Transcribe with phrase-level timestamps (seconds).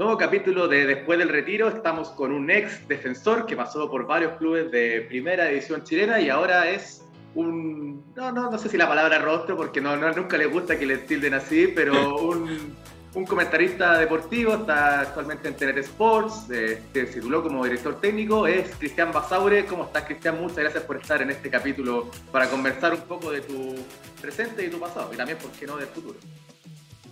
[0.00, 1.68] Nuevo capítulo de Después del Retiro.
[1.68, 6.30] Estamos con un ex defensor que pasó por varios clubes de primera división chilena y
[6.30, 7.04] ahora es
[7.34, 8.02] un.
[8.16, 10.86] No, no, no sé si la palabra rostro, porque no, no nunca le gusta que
[10.86, 12.74] le tilden así, pero un,
[13.12, 14.54] un comentarista deportivo.
[14.54, 16.46] Está actualmente en Tenet Sports.
[16.50, 18.46] Eh, se tituló como director técnico.
[18.46, 19.66] Es Cristian Basaure.
[19.66, 20.40] ¿Cómo estás, Cristian?
[20.40, 23.74] Muchas gracias por estar en este capítulo para conversar un poco de tu
[24.18, 26.16] presente y tu pasado y también, ¿por qué no, del futuro?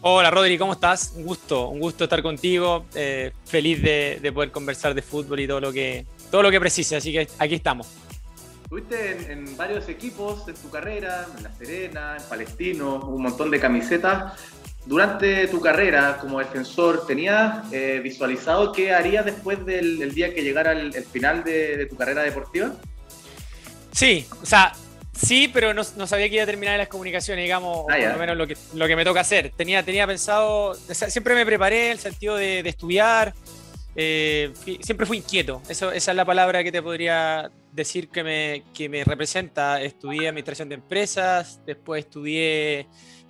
[0.01, 1.13] Hola Rodri, ¿cómo estás?
[1.17, 2.87] Un gusto, un gusto estar contigo.
[2.95, 6.97] Eh, feliz de, poder conversar de fútbol y todo lo que todo lo que precise,
[6.97, 7.89] así que aquí estamos.
[8.63, 13.59] Estuviste en, varios equipos en tu carrera, en La Serena, en Palestino, un montón de
[13.59, 14.35] camisetas.
[14.87, 20.73] Durante tu carrera como defensor, ¿tenías eh, visualizado qué harías después del, día que llegara
[20.73, 22.73] el, final de, de tu carrera deportiva?
[23.91, 24.73] Sí, o sea,
[25.21, 28.19] Sí, pero no, sabía que iba a terminar las comunicaciones, digamos, o ah, por lo
[28.19, 29.51] menos lo que, lo que me toca hacer.
[29.57, 33.35] Tenía, tenía pensado, siempre me preparé en el sentido de, estudiar,
[33.97, 38.63] eh, siempre fui inquieto, Eso, esa es la palabra que te podría decir que me,
[38.73, 39.83] que me representa.
[39.83, 42.87] Estudié administración de empresas, después estudié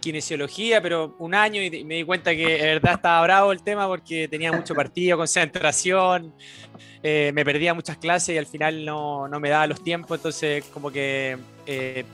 [0.08, 3.86] kinesiología, pero un año y me di cuenta que de verdad estaba bravo el tema
[3.86, 6.32] porque tenía mucho partido, concentración,
[7.02, 10.64] eh, me perdía muchas clases y al final no, no, me daba los tiempos, entonces
[10.72, 11.36] como que
[11.66, 12.04] eh,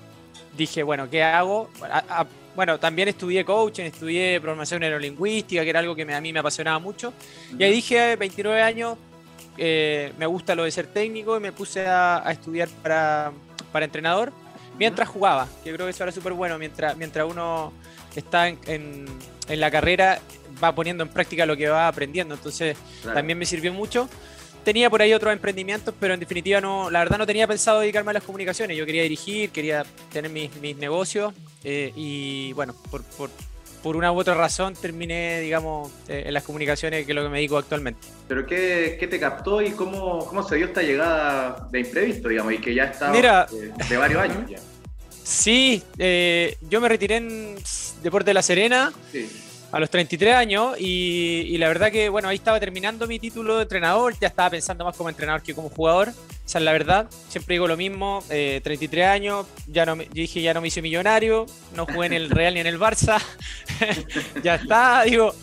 [0.56, 1.70] dije, bueno, ¿qué hago?
[2.56, 6.80] bueno, también estudié coaching, estudié programación neurolingüística, que era algo que a mí me apasionaba
[6.80, 7.12] mucho,
[7.56, 8.98] y ahí dije, 29 años,
[9.56, 13.32] eh, me gusta lo de ser técnico y me puse a, estudiar para,
[13.70, 14.32] para entrenador
[14.78, 17.72] mientras jugaba, que creo que eso era súper bueno, mientras, mientras uno
[18.14, 20.20] está en, en, la carrera
[20.62, 24.08] va poniendo en práctica lo que va aprendiendo, entonces también me sirvió mucho.
[24.64, 28.12] Tenía por ahí otros emprendimientos, pero en definitiva no, la verdad no tenía pensado dedicarme
[28.12, 28.78] a las comunicaciones.
[28.78, 33.30] Yo quería dirigir, quería tener mis, mis negocios eh, y bueno, por, por,
[33.84, 37.28] por, una u otra razón terminé, digamos, eh, en las comunicaciones, que es lo que
[37.28, 38.00] me dedico actualmente.
[38.26, 42.52] ¿Pero qué, qué te captó y cómo, cómo, se dio esta llegada de imprevisto, digamos,
[42.54, 44.58] y que ya está de, de, varios años ya?
[45.22, 47.56] Sí, eh, yo me retiré en
[48.02, 48.92] Deporte de La Serena.
[49.12, 49.28] Sí
[49.74, 53.64] a los 33 años y, la verdad que, bueno, ahí estaba terminando mi título de
[53.64, 56.12] entrenador, ya estaba pensando más como entrenador que como jugador,
[56.44, 60.42] esa es la verdad, siempre digo lo mismo, 33 eh, años, ya no, yo dije
[60.42, 63.20] ya no me hice millonario, no jugué en el Real ni en el Barça,
[64.42, 65.34] ya está, digo,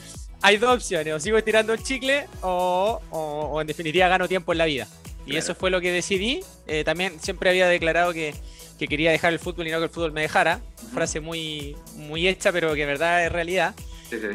[0.41, 4.65] hay dos opciones, o sigo estirando el chicle o, en definitiva gano tiempo en la
[4.65, 4.87] vida.
[5.25, 8.33] Y eso fue lo que decidí, eh, también siempre había declarado que,
[8.77, 10.59] que quería dejar el fútbol y no que el fútbol me dejara,
[10.93, 13.75] frase muy, muy hecha pero que en verdad es realidad.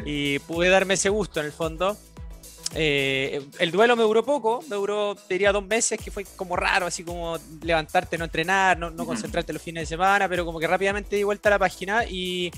[0.05, 1.97] Y pude darme ese gusto en el fondo.
[2.75, 6.85] Eh, el duelo me duró poco, me duró, diría, dos meses, que fue como raro,
[6.85, 11.15] así como levantarte, no entrenar, no, concentrarte los fines de semana, pero como que rápidamente
[11.15, 12.51] di vuelta a la página y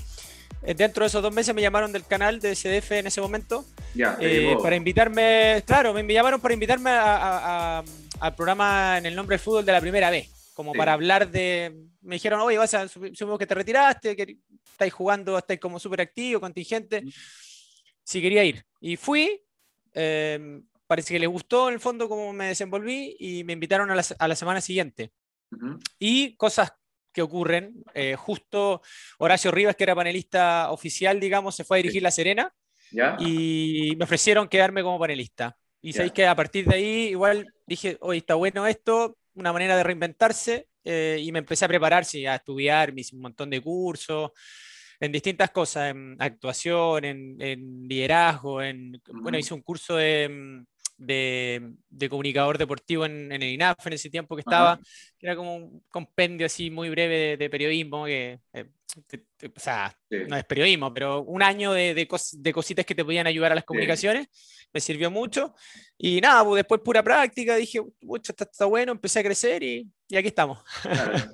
[0.62, 3.64] eh, dentro de esos dos meses me llamaron del canal de CDF en ese momento
[3.96, 9.64] eh, para invitarme, claro, me llamaron para invitarme al programa en el nombre del fútbol
[9.64, 11.72] de la primera vez, como para hablar de,
[12.02, 14.36] me dijeron, oye, vas a, supongo que te retiraste, que
[14.72, 17.04] estáis jugando, estáis como súper activo, contingente,
[18.02, 18.64] si quería ir.
[18.80, 19.40] Y fui,
[19.94, 23.94] em, parece que les gustó en el fondo cómo me desenvolví y me invitaron a
[23.94, 25.12] la, semana siguiente.
[25.98, 26.72] Y cosas
[27.12, 28.82] que ocurren, eh, justo
[29.18, 32.52] Horacio Rivas, que era panelista oficial, digamos, se fue a dirigir La Serena
[33.18, 35.56] y me ofrecieron quedarme como panelista.
[35.82, 39.76] Y sabéis que a partir de ahí igual dije, oye, está bueno esto, una manera
[39.76, 43.60] de reinventarse, eh, y me empecé a preparar, a estudiar, me hice un montón de
[43.60, 44.30] cursos
[45.00, 50.62] en distintas cosas, en actuación, en, liderazgo, en, bueno, hice un curso de,
[50.98, 54.78] de, comunicador deportivo en, el INAF en ese tiempo que estaba,
[55.18, 58.66] que era como un compendio así muy breve de, periodismo, que, eh,
[59.56, 62.06] o sea, no es periodismo, pero un año de,
[62.52, 64.28] cositas que te podían ayudar a las comunicaciones,
[64.72, 65.54] me sirvió mucho.
[65.96, 67.80] Y nada, pues después pura práctica, dije,
[68.22, 70.58] está, está bueno, empecé a crecer y, y aquí estamos.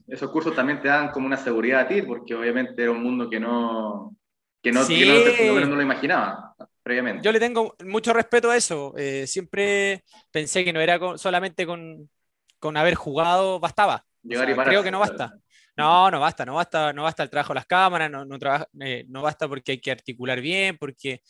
[0.06, 3.28] esos cursos también te dan como una seguridad a ti, porque obviamente era un mundo
[3.30, 4.14] que no,
[4.62, 7.22] que no, no, lo imaginaba previamente.
[7.24, 8.94] Yo le tengo mucho respeto a eso.
[8.98, 12.10] Eh, siempre pensé que no era solamente con,
[12.58, 14.04] con, haber jugado, bastaba.
[14.28, 15.32] creo que no basta.
[15.76, 18.38] No, no basta, no basta, no basta el trabajo de las cámaras, no, no,
[18.80, 21.20] eh, no basta porque hay que articular bien, porque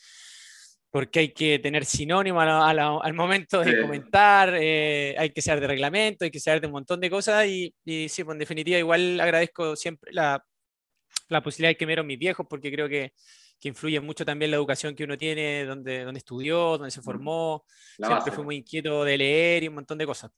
[0.97, 6.25] porque hay que tener sinónimo al momento de comentar, eh, hay que ser de reglamento,
[6.25, 9.77] hay que ser de un montón de cosas y, sí, pues en definitiva igual agradezco
[9.77, 10.43] siempre la,
[11.29, 13.13] la posibilidad que me dieron mis viejos porque creo que,
[13.61, 17.67] que, influye mucho también la educación que uno tiene, donde, donde estudió, donde se formó,
[17.99, 20.31] siempre fui muy inquieto de leer y un montón de cosas.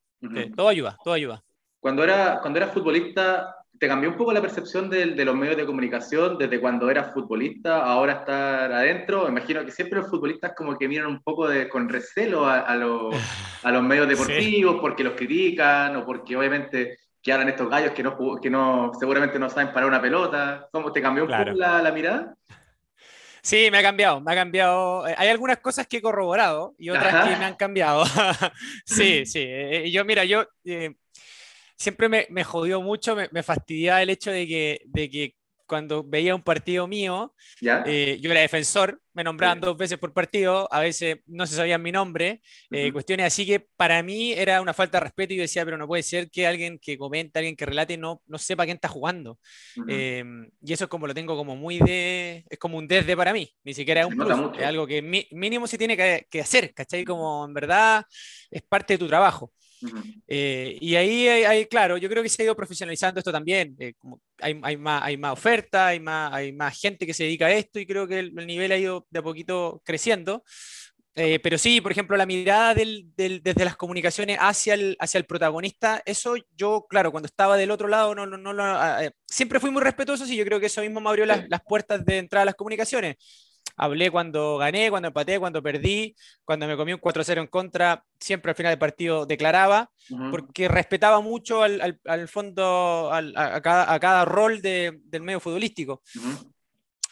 [0.56, 1.40] todo ayuda, todo ayuda.
[1.78, 5.64] Cuando era, cuando era futbolista, ¿Te cambió un poco la percepción de, los medios de
[5.64, 9.24] comunicación desde cuando eras futbolista, ahora estar adentro?
[9.24, 12.74] Me imagino que siempre los futbolistas como que miran un poco de, con recelo a,
[12.76, 18.16] los, medios deportivos porque los critican o porque obviamente que hablan estos gallos que no,
[18.40, 20.68] que no seguramente no saben parar una pelota.
[20.72, 22.34] ¿Cómo te cambió un poco la, mirada?
[23.42, 25.06] Sí, me ha cambiado, me ha cambiado.
[25.06, 28.04] Eh, hay algunas cosas que he corroborado y otras que me han cambiado.
[28.84, 29.40] sí, sí.
[29.42, 30.94] Eh, yo, mira, yo eh,
[31.78, 35.34] siempre me, me jodió mucho, me, me, fastidiaba el hecho de que, de que
[35.68, 40.66] cuando veía un partido mío, eh, yo era defensor, me nombraban dos veces por partido,
[40.72, 42.40] a veces no se sabía mi nombre,
[42.70, 45.76] eh, cuestiones así que para mí era una falta de respeto y yo decía, pero
[45.76, 48.88] no puede ser que alguien que comenta, alguien que relate, no, no sepa quién está
[48.88, 49.38] jugando.
[49.86, 53.32] Em, y eso es como lo tengo como muy de, es como un desde para
[53.32, 56.72] mí, ni siquiera es un plus, es algo que mínimo se tiene que, que hacer,
[56.72, 57.04] ¿cachai?
[57.04, 58.04] Como en verdad
[58.50, 59.52] es parte de tu trabajo.
[60.26, 63.76] Eh, y ahí, hay, claro, yo creo que se ha ido profesionalizando esto también.
[63.78, 67.24] Eh, como hay, hay, más, hay más oferta, hay más, hay más gente que se
[67.24, 70.44] dedica a esto y creo que el, nivel ha ido de a poquito creciendo.
[71.14, 75.18] Eh, pero sí, por ejemplo, la mirada del, del, desde las comunicaciones hacia el, hacia
[75.18, 78.78] el protagonista, eso yo, claro, cuando estaba del otro lado, no, no, no,
[79.26, 82.04] siempre fui muy respetuoso y yo creo que eso mismo me abrió las, las puertas
[82.04, 83.16] de entrada a las comunicaciones
[83.78, 86.14] hablé cuando gané, cuando empaté, cuando perdí,
[86.44, 89.90] cuando me comí un 4-0 en contra, siempre al final del partido declaraba,
[90.30, 96.02] porque respetaba mucho al, al, fondo, a, cada, a, cada, rol de, del medio futbolístico.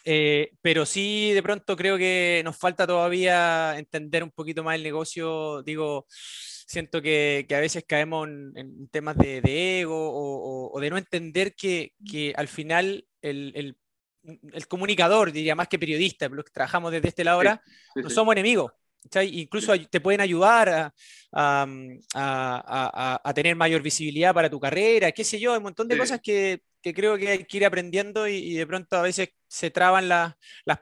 [0.05, 4.83] Eh, pero sí, de pronto creo que nos falta todavía entender un poquito más el
[4.83, 5.63] negocio.
[5.63, 10.91] Digo, siento que, que a veces caemos en, temas de, de ego o, o, de
[10.91, 13.77] no entender que, que al final el, el,
[14.53, 17.63] el comunicador, diría más que periodista, los que trabajamos desde este lado ahora,
[17.95, 18.73] no somos enemigos.
[19.23, 20.93] Incluso te pueden ayudar
[21.33, 21.73] a,
[23.35, 26.63] tener mayor visibilidad para tu carrera, qué sé yo, hay un montón de cosas que,
[26.83, 30.35] creo que hay que ir aprendiendo y, de pronto a veces se traban las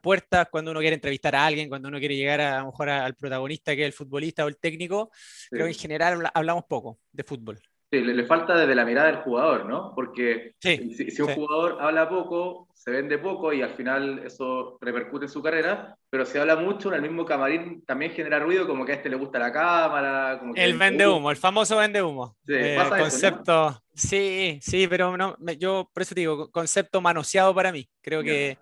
[0.03, 3.15] puertas cuando uno quiere entrevistar a alguien, cuando uno quiere llegar a, lo mejor al
[3.15, 5.11] protagonista que es el futbolista o el técnico.
[5.51, 7.61] Creo que en general hablamos poco de fútbol.
[7.95, 9.93] Sí, le, falta desde la mirada del jugador, ¿no?
[9.95, 15.31] Porque si, un jugador habla poco, se vende poco y al final eso repercute en
[15.31, 18.91] su carrera, pero si habla mucho, en el mismo camarín también genera ruido, como que
[18.91, 20.41] a este le gusta la cámara.
[20.41, 22.37] Como el vende humo, el famoso vende humo.
[22.45, 23.81] Sí, eh, concepto.
[23.95, 27.89] Sí, sí, pero no, yo por eso digo, concepto manoseado para mí.
[28.03, 28.59] Creo que,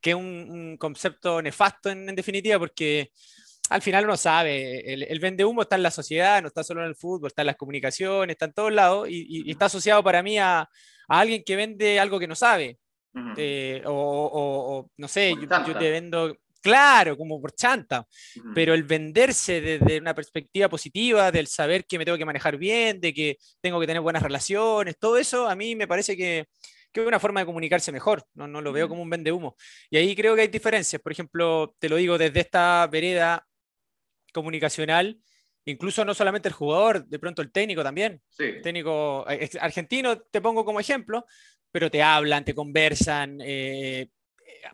[0.00, 3.10] que es un, concepto nefasto en definitiva, porque
[3.68, 6.88] al final uno sabe, el, vende humo está en la sociedad, no está solo en
[6.88, 10.38] el fútbol, está en las comunicaciones, está en todos lados y, está asociado para mí
[10.38, 10.68] a,
[11.08, 12.78] alguien que vende algo que no sabe.
[13.36, 18.06] Eh, o, no sé, yo, te vendo, claro, como por chanta,
[18.54, 23.00] pero el venderse desde una perspectiva positiva, del saber que me tengo que manejar bien,
[23.00, 26.46] de que tengo que tener buenas relaciones, todo eso a mí me parece que,
[26.92, 29.56] que es una forma de comunicarse mejor, no, no lo veo como un vende humo.
[29.88, 33.46] Y ahí creo que hay diferencias, por ejemplo, te lo digo desde esta vereda
[34.36, 35.18] comunicacional,
[35.64, 38.20] incluso no solamente el jugador, de pronto el técnico también.
[38.62, 41.24] técnico eh, argentino, te pongo como ejemplo,
[41.72, 44.10] pero te hablan, te conversan, eh,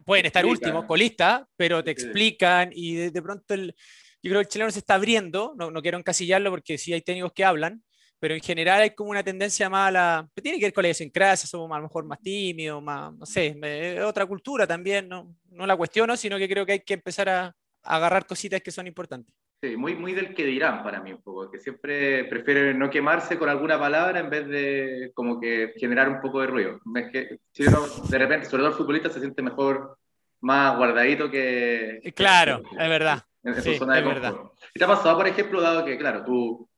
[0.04, 3.74] pueden estar últimos, colistas, pero te explican y de, pronto el,
[4.22, 7.02] yo creo que el chileno se está abriendo, no, no quiero encasillarlo porque sí hay
[7.02, 7.82] técnicos que hablan,
[8.18, 10.28] pero en general hay como una tendencia más a la...
[10.42, 13.56] Tiene que ver con la idiosincrasia, somos a lo mejor más tímidos, más, no sé,
[14.02, 17.46] otra cultura también, no, no la cuestiono, sino que creo que hay que empezar a,
[17.82, 19.34] a agarrar cositas que son importantes.
[19.62, 23.38] Sí, muy, muy del que dirán para mí un poco, que siempre prefiere no quemarse
[23.38, 26.80] con alguna palabra en vez de como que generar un poco de ruido.
[26.96, 29.98] Es que si uno, de repente, sobre todo el futbolista, se siente mejor
[30.40, 32.00] más guardadito que...
[32.02, 33.22] Eh, claro, es verdad.
[33.44, 34.34] En, sí, zona de es verdad.
[34.74, 36.68] ¿Y te ha pasado, por ejemplo, dado que, claro, tú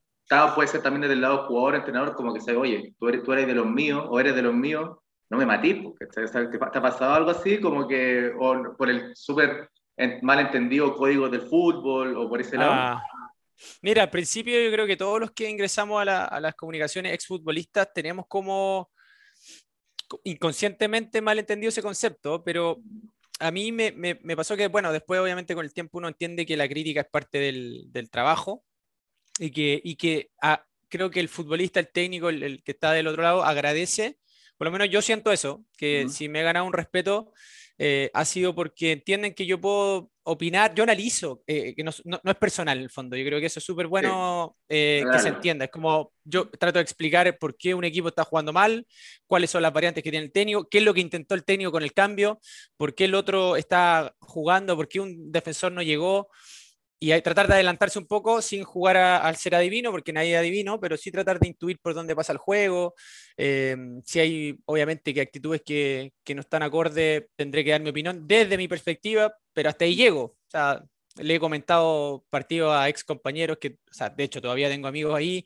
[0.55, 3.33] puede ser también desde el lado jugador, entrenador, como que se oye, tú eres, tú
[3.33, 4.99] eres de los míos o eres de los míos,
[5.31, 7.59] no me matís, porque ¿te, te, ha pasado algo así?
[7.63, 9.71] Como que, o por el súper
[10.23, 12.73] malentendido códigos del fútbol o por ese lado?
[12.73, 13.05] Ah,
[13.83, 18.27] mira, al principio yo creo que todos los que ingresamos a, las comunicaciones exfutbolistas tenemos
[18.29, 18.91] como
[20.25, 22.81] inconscientemente malentendido ese concepto, pero
[23.41, 23.93] a mí me,
[24.37, 27.39] pasó que, bueno, después obviamente con el tiempo uno entiende que la crítica es parte
[27.39, 28.65] del, trabajo
[29.39, 33.09] y que, y que ah, creo que el futbolista, el técnico, el, que está del
[33.09, 34.19] otro lado, agradece,
[34.57, 37.33] por lo menos yo siento eso, que si me he ganado un respeto,
[37.79, 42.37] eh, ha sido porque entienden que yo puedo opinar, yo analizo, eh, que no, es
[42.37, 45.67] personal en el fondo, yo creo que eso es súper bueno eh, que se entienda,
[45.67, 48.87] es como yo trato de explicar por qué un equipo está jugando mal,
[49.27, 51.73] cuáles son las variantes que tiene el técnico, qué es lo que intentó el técnico
[51.73, 52.41] con el cambio,
[52.77, 56.29] por qué el otro está jugando, por qué un defensor no llegó.
[57.01, 60.81] Y tratar de adelantarse un poco sin jugar al ser adivino, porque nadie es adivino,
[60.81, 62.95] pero sí tratar de intuir por dónde pasa el juego.
[63.37, 67.91] Eh, si hay, obviamente, que actitudes que, que no están acorde, tendré que dar mi
[67.91, 70.23] opinión desde mi perspectiva, pero hasta ahí llego.
[70.25, 70.83] O sea,
[71.17, 75.15] le he comentado partidos a ex compañeros que, o sea, de hecho todavía tengo amigos
[75.15, 75.45] ahí,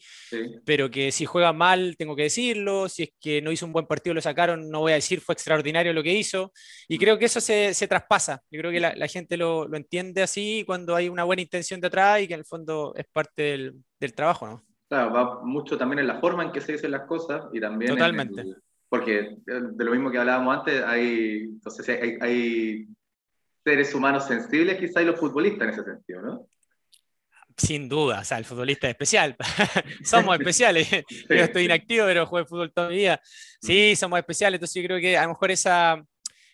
[0.65, 3.87] pero que si juega mal tengo que decirlo, si es que no hizo un buen
[3.87, 6.53] partido lo sacaron, no voy a decir fue extraordinario lo que hizo,
[6.89, 10.23] y creo que eso se, se traspasa, yo creo que la, gente lo, lo, entiende
[10.23, 13.75] así cuando hay una buena intención detrás y que en el fondo es parte del,
[14.01, 14.63] del trabajo, ¿no?
[14.89, 17.93] Claro, va mucho también en la forma en que se dicen las cosas y también...
[17.93, 18.43] Totalmente.
[18.89, 22.89] porque de lo mismo que hablábamos antes, hay, entonces hay, hay
[23.69, 26.49] seres humanos sensibles quizá y los futbolistas en ese sentido, ¿no?
[27.55, 29.37] Sin duda, o sea, el futbolista es especial.
[30.05, 30.89] somos especiales.
[31.29, 33.21] Yo estoy inactivo, pero juego fútbol toda mi vida.
[33.61, 36.03] Sí, somos especiales, entonces yo creo que a lo mejor esa,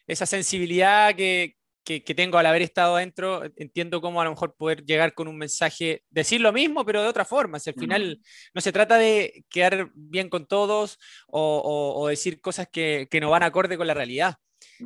[0.06, 1.54] esa sensibilidad que,
[1.84, 5.36] que, tengo al haber estado adentro, entiendo cómo a lo mejor poder llegar con un
[5.36, 7.60] mensaje, decir lo mismo, pero de otra forma.
[7.60, 8.20] Si al final
[8.54, 13.30] no se trata de quedar bien con todos o, o, decir cosas que, que, no
[13.30, 14.36] van acorde con la realidad.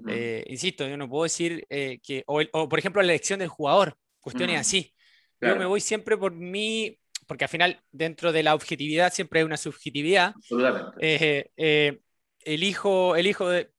[0.09, 3.97] Eh, insisto, yo no puedo decir eh, que, o, por ejemplo la elección del jugador,
[4.21, 4.95] cuestiones así.
[5.41, 9.47] Yo me voy siempre por mí, porque al final dentro de la objetividad siempre hay
[9.47, 10.33] una subjetividad.
[10.35, 11.51] Absolutamente.
[11.57, 12.01] Eh,
[12.45, 13.71] elijo, elijo de,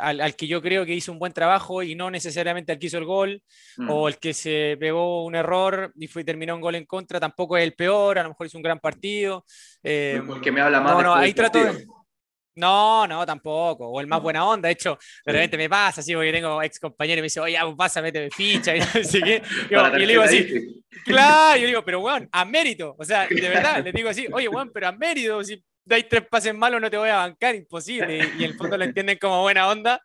[0.00, 2.98] al, que yo creo que hizo un buen trabajo y no necesariamente al que hizo
[2.98, 3.42] el gol,
[3.88, 7.56] o el que se pegó un error y fue, terminó un gol en contra, tampoco
[7.56, 9.44] es el peor, a lo mejor hizo un gran partido.
[9.82, 10.94] Eh, que me habla más.
[10.94, 11.86] No, no, ahí trato de,
[12.56, 13.86] no, no, tampoco.
[13.86, 14.68] O el más buena onda.
[14.68, 17.58] De hecho, de repente me pasa así, porque tengo ex compañero y me dice, oye,
[17.76, 18.74] pasa, méteme ficha.
[18.74, 19.42] Y así que.
[19.70, 22.96] Yo, y le digo así, claro, yo digo, pero weón, a mérito.
[22.98, 25.44] O sea, de verdad, le digo así, oye, weón, pero a mérito.
[25.44, 28.16] Si dais tres pases malos, no te voy a bancar, imposible.
[28.38, 30.00] Y, en el fondo lo entienden como buena onda.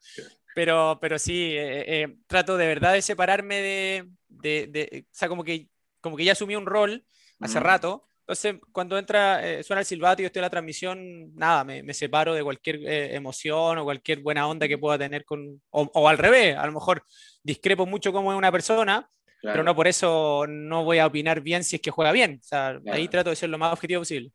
[0.54, 5.30] Pero, pero sí, eh, eh, trato de verdad de separarme de, de, de, O sea,
[5.30, 5.70] como que,
[6.02, 7.06] como que ya asumí un rol
[7.40, 11.36] hace rato entonces, cuando entra, eh, suena el silbato y yo estoy en la transmisión,
[11.36, 15.62] nada, me, separo de cualquier eh, emoción o cualquier buena onda que pueda tener con,
[15.70, 17.04] o, al revés, a lo mejor
[17.44, 19.06] discrepo mucho como es una persona,
[19.42, 22.38] pero no por eso no voy a opinar bien si es que juega bien.
[22.40, 24.32] O sea, ahí trato de ser lo más objetivo posible.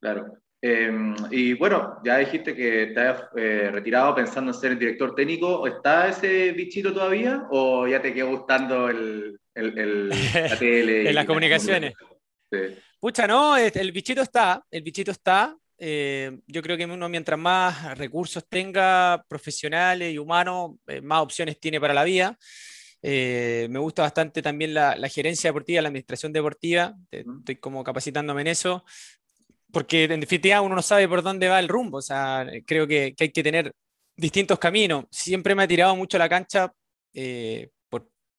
[0.00, 0.38] Claro.
[0.60, 5.14] Em, y bueno, ya dijiste que te has eh, retirado pensando en ser el director
[5.14, 5.66] técnico.
[5.66, 10.16] ¿Está ese bichito todavía o ya te quedó gustando el, el, la
[10.58, 11.10] tele?
[11.10, 11.94] en las comunicaciones.
[12.50, 12.58] Sí.
[12.98, 15.56] Pucha, no, el bichito está, el bichito está.
[15.78, 21.60] Eh, yo creo que uno mientras más recursos tenga, profesionales y humanos, eh, más opciones
[21.60, 22.38] tiene para la vida.
[23.02, 26.94] Eh, me gusta bastante también la, gerencia deportiva, la administración deportiva.
[27.10, 28.84] Estoy como capacitándome en eso,
[29.72, 31.98] porque en definitiva uno no sabe por dónde va el rumbo.
[31.98, 33.72] O sea, creo que, hay que tener
[34.16, 35.04] distintos caminos.
[35.10, 36.72] Siempre me ha tirado mucho la cancha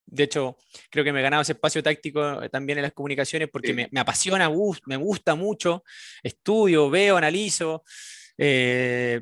[0.07, 0.57] de hecho,
[0.89, 3.99] creo que me he ganado ese espacio táctico eh, también en las comunicaciones porque me,
[3.99, 4.49] apasiona,
[4.85, 5.83] me gusta mucho,
[6.23, 7.83] estudio, veo, analizo.
[8.37, 9.21] Eh,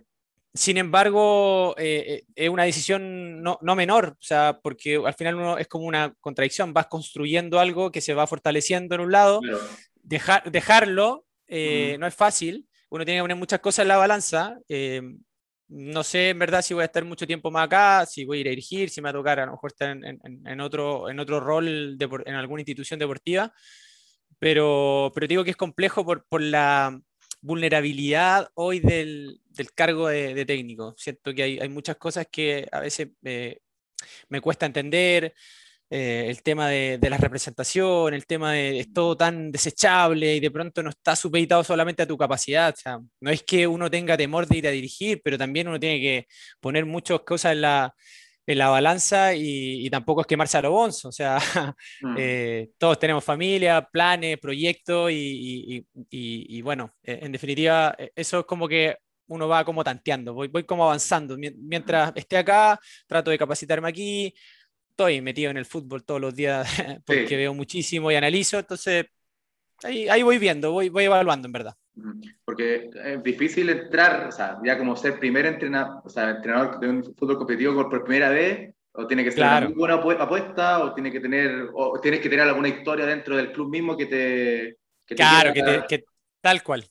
[0.53, 5.67] sin embargo, eh, es una decisión no, menor, o sea, porque al final uno es
[5.67, 9.41] como una contradicción, vas construyendo algo que se va fortaleciendo en un lado,
[10.01, 14.57] dejar, dejarlo no es fácil, uno tiene que poner muchas cosas en la balanza,
[15.67, 18.41] no sé en verdad si voy a estar mucho tiempo más acá, si voy a
[18.41, 21.19] ir a dirigir, si me va a tocar a lo mejor estar en, otro, en
[21.19, 23.51] otro rol en alguna institución deportiva,
[24.39, 26.99] pero, pero digo que es complejo por, la
[27.41, 29.41] vulnerabilidad hoy del,
[29.75, 30.93] cargo de, técnico.
[30.97, 35.33] Siento que hay, muchas cosas que a veces me cuesta entender,
[35.89, 40.51] eh, el tema de, la representación, el tema de es todo tan desechable y de
[40.51, 42.73] pronto no está supeditado solamente a tu capacidad.
[42.73, 45.79] O sea, no es que uno tenga temor de ir a dirigir, pero también uno
[45.79, 46.27] tiene que
[46.59, 47.93] poner muchas cosas en la,
[48.47, 51.09] en la balanza y, tampoco es quemarse a lo bonzo.
[51.09, 51.37] O sea,
[52.01, 52.15] mm.
[52.17, 58.67] eh, todos tenemos familia, planes, proyectos y, y, bueno, eh, en definitiva, eso es como
[58.67, 61.37] que uno va como tanteando, voy, voy como avanzando.
[61.37, 64.33] Mientras esté acá, trato de capacitarme aquí,
[64.95, 66.67] estoy metido en el fútbol todos los días
[67.05, 69.05] porque veo muchísimo y analizo, entonces
[69.83, 71.75] ahí, ahí voy viendo, voy, voy evaluando en verdad.
[72.45, 76.89] Porque es difícil entrar, o sea, ya como ser primer entrenador, o sea, entrenador de
[76.89, 80.93] un fútbol competitivo por primera vez, o tiene que ser una muy buena apuesta, o
[80.93, 84.77] tiene que tener, o tienes que tener alguna historia dentro del club mismo que te...
[85.05, 86.05] Que claro, que, que,
[86.41, 86.85] tal cual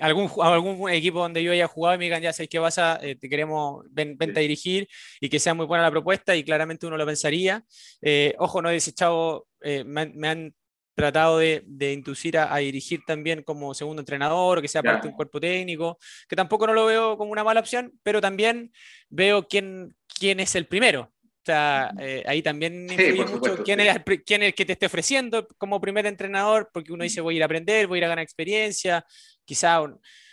[0.00, 3.16] algún, algún equipo donde yo haya jugado y me digan, ya sabes qué pasa, eh,
[3.16, 4.88] te queremos, ven, vente a dirigir
[5.20, 7.64] y que sea muy buena la propuesta y claramente uno lo pensaría.
[8.02, 10.54] Eh, ojo, no he desechado, eh, me, han
[10.94, 15.08] tratado de, de inducir a, dirigir también como segundo entrenador o que sea parte de
[15.08, 18.72] un cuerpo técnico, que tampoco no lo veo como una mala opción, pero también
[19.08, 21.12] veo quién, quién es el primero.
[21.48, 25.46] gusta, eh, ahí también influye mucho quién, es, quién es el que te esté ofreciendo
[25.56, 28.08] como primer entrenador, porque uno dice voy a ir a aprender, voy a ir a
[28.08, 29.04] ganar experiencia,
[29.48, 29.82] quizá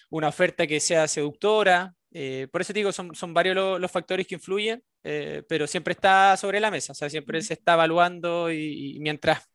[0.09, 1.95] una oferta que sea seductora.
[2.11, 6.35] Eh, por eso digo, son, son varios los, factores que influyen, eh, pero siempre está
[6.35, 9.49] sobre la mesa, o sea, siempre se está evaluando y, mientras,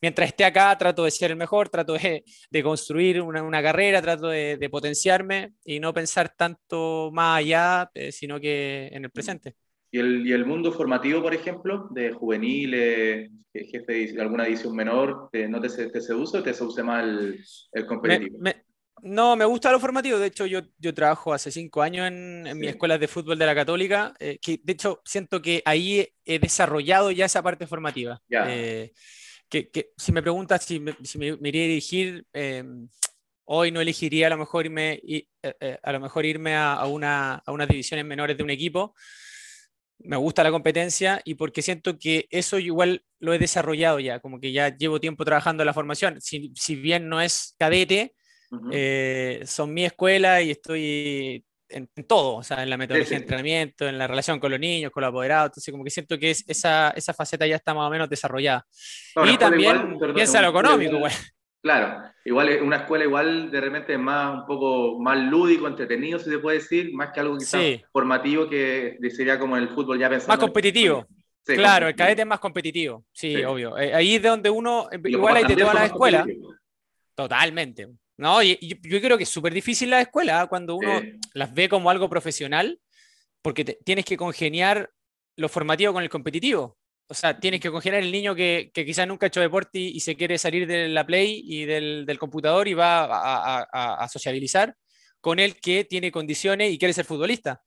[0.00, 4.02] mientras esté acá trato de ser el mejor, trato de, de construir una, una, carrera,
[4.02, 9.10] trato de, de, potenciarme y no pensar tanto más allá, eh, sino que en el
[9.10, 9.54] presente.
[9.90, 15.30] ¿Y el, ¿Y el, mundo formativo, por ejemplo, de juveniles, jefe de alguna edición menor,
[15.48, 18.38] ¿no te, te seduce o te seduce más el, el competitivo?
[19.02, 20.18] No, me gusta lo formativo.
[20.18, 23.46] De hecho, yo, yo trabajo hace cinco años en, en mi escuela de fútbol de
[23.46, 28.22] la Católica, eh, que de hecho siento que ahí he desarrollado ya esa parte formativa.
[28.30, 28.92] Eh,
[29.48, 32.64] que, que, si me preguntas si me, si me, iría a dirigir, eh,
[33.44, 35.28] hoy no elegiría a lo mejor irme, y,
[35.82, 38.94] a, lo mejor irme a, a, una, a unas divisiones menores de un equipo.
[39.98, 44.40] Me gusta la competencia y porque siento que eso igual lo he desarrollado ya, como
[44.40, 46.20] que ya llevo tiempo trabajando en la formación.
[46.20, 48.14] Si, si bien no es cadete,
[48.72, 53.88] eh, son mi escuela y estoy en, todo, o sea, en la metodología de entrenamiento,
[53.88, 56.44] en la relación con los niños, con los apoderados, entonces como que siento que es,
[56.46, 58.66] esa, esa faceta ya está más o menos desarrollada.
[59.24, 61.12] y también piensa lo económico, güey.
[61.64, 66.28] Claro, igual una escuela igual de repente es más un poco más lúdico, entretenido, si
[66.28, 70.34] se puede decir, más que algo quizás formativo que sería como el fútbol ya pensando.
[70.34, 71.06] Más competitivo.
[71.42, 73.78] claro, el cadete es más competitivo, sí, obvio.
[73.78, 76.26] Eh, ahí es de donde uno, igual hay de todas las escuelas.
[77.14, 77.88] Totalmente.
[78.16, 80.46] No, y, yo creo que es súper difícil la escuela ¿ah?
[80.46, 81.00] cuando uno
[81.32, 82.80] las ve como algo profesional,
[83.42, 84.90] porque tienes que congeniar
[85.36, 86.78] lo formativo con el competitivo.
[87.06, 90.00] O sea, tienes que congeniar el niño que, que quizás nunca ha hecho deporte y,
[90.00, 94.08] se quiere salir de la play y del, del computador y va a, a, a,
[94.08, 94.74] sociabilizar
[95.20, 97.62] con el que tiene condiciones y quiere ser futbolista.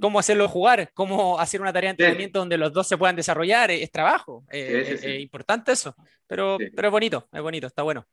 [0.00, 3.70] Cómo hacerlo jugar, cómo hacer una tarea de entrenamiento donde los dos se puedan desarrollar,
[3.70, 4.44] es, trabajo.
[4.50, 5.94] es, importante eso,
[6.26, 8.04] pero, pero es bonito, es bonito, está bueno.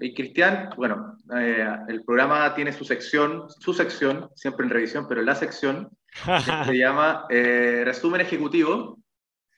[0.00, 5.22] Y Cristian, bueno, eh, el programa tiene su sección, su sección, siempre en revisión, pero
[5.22, 5.90] la sección
[6.64, 8.98] se llama eh, Resumen Ejecutivo,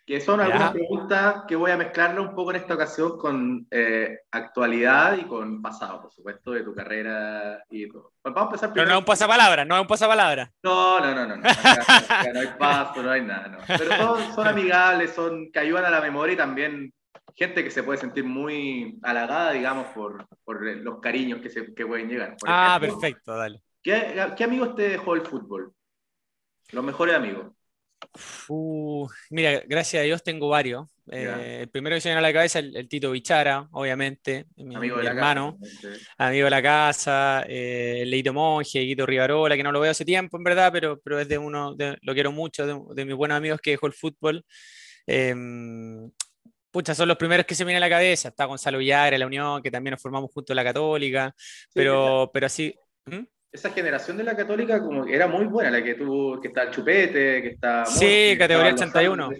[0.06, 4.20] que son algunas preguntas que voy a mezclarlo un poco en esta ocasión con eh,
[4.30, 8.14] actualidad y con pasado, por supuesto, de tu carrera y todo.
[8.24, 8.86] Vamos a empezar primero.
[8.86, 10.50] Pero no es un pasapalabra, no es un pasapalabra.
[10.64, 11.36] No, no, no, no.
[11.36, 13.48] No, no hay paso, no hay nada.
[13.48, 13.58] No.
[13.68, 16.92] Pero son, son amigables, son que ayudan a la memoria y también
[17.34, 21.86] gente que se puede sentir muy halagada, digamos, por, por los cariños que, se, que
[21.86, 22.36] pueden llegar.
[22.46, 23.62] ah, perfecto, dale.
[23.82, 25.72] ¿Qué, ¿Qué, amigos te dejó el fútbol?
[26.72, 27.46] Los mejores amigos.
[28.48, 30.86] Uh, mira, gracias a Dios tengo varios.
[31.10, 34.74] Eh, el primero que se viene a la cabeza es el, Tito Bichara, obviamente, mi,
[34.76, 35.58] amigo de hermano,
[36.18, 40.36] amigo de la casa, eh, Leito Monge, Guito Rivarola, que no lo veo hace tiempo,
[40.36, 43.60] en verdad, pero, pero es de uno, lo quiero mucho, de, de, mis buenos amigos
[43.60, 44.44] que dejó el fútbol.
[45.06, 45.34] Eh,
[46.70, 48.28] pucha, son los primeros que se vienen a la cabeza.
[48.28, 51.34] Está Gonzalo Villagra, la Unión, que también nos formamos junto a la Católica,
[51.74, 52.74] pero, pero así.
[53.06, 53.24] ¿Mm?
[53.52, 56.70] Esa generación de la Católica como era muy buena, la que tuvo, que está el
[56.70, 57.84] Chupete, que está...
[57.84, 59.30] Sí, categoría 81.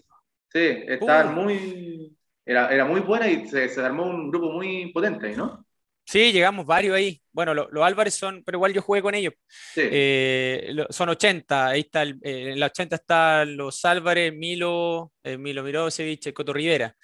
[0.53, 2.17] Sí, está muy...
[2.45, 5.65] Era, era, muy buena y se, se armó un grupo muy potente, ¿no?
[6.11, 7.23] Sí, llegamos varios ahí.
[7.31, 9.33] Bueno, los Álvarez son, pero igual yo jugué con ellos.
[9.77, 11.69] Eh, son 80.
[11.69, 16.53] Ahí está, el, eh, en la 80 están los Álvarez, Milo, eh, Milo Mirosevic, Coto
[16.53, 16.97] Rivera.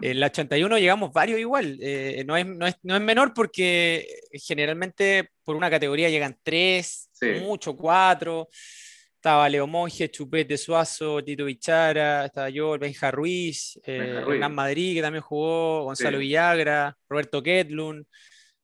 [0.00, 1.76] En la 81 llegamos varios igual.
[2.24, 7.10] No es, no, es, no, es, menor porque generalmente por una categoría llegan tres,
[7.42, 8.48] mucho cuatro.
[9.16, 15.22] Estaba Leo Monge, Chupete Suazo, Tito Bichara, estaba yo, Benja Ruiz, Hernán Madrid, que también
[15.22, 18.06] jugó, Gonzalo Villagra, Roberto Ketlun.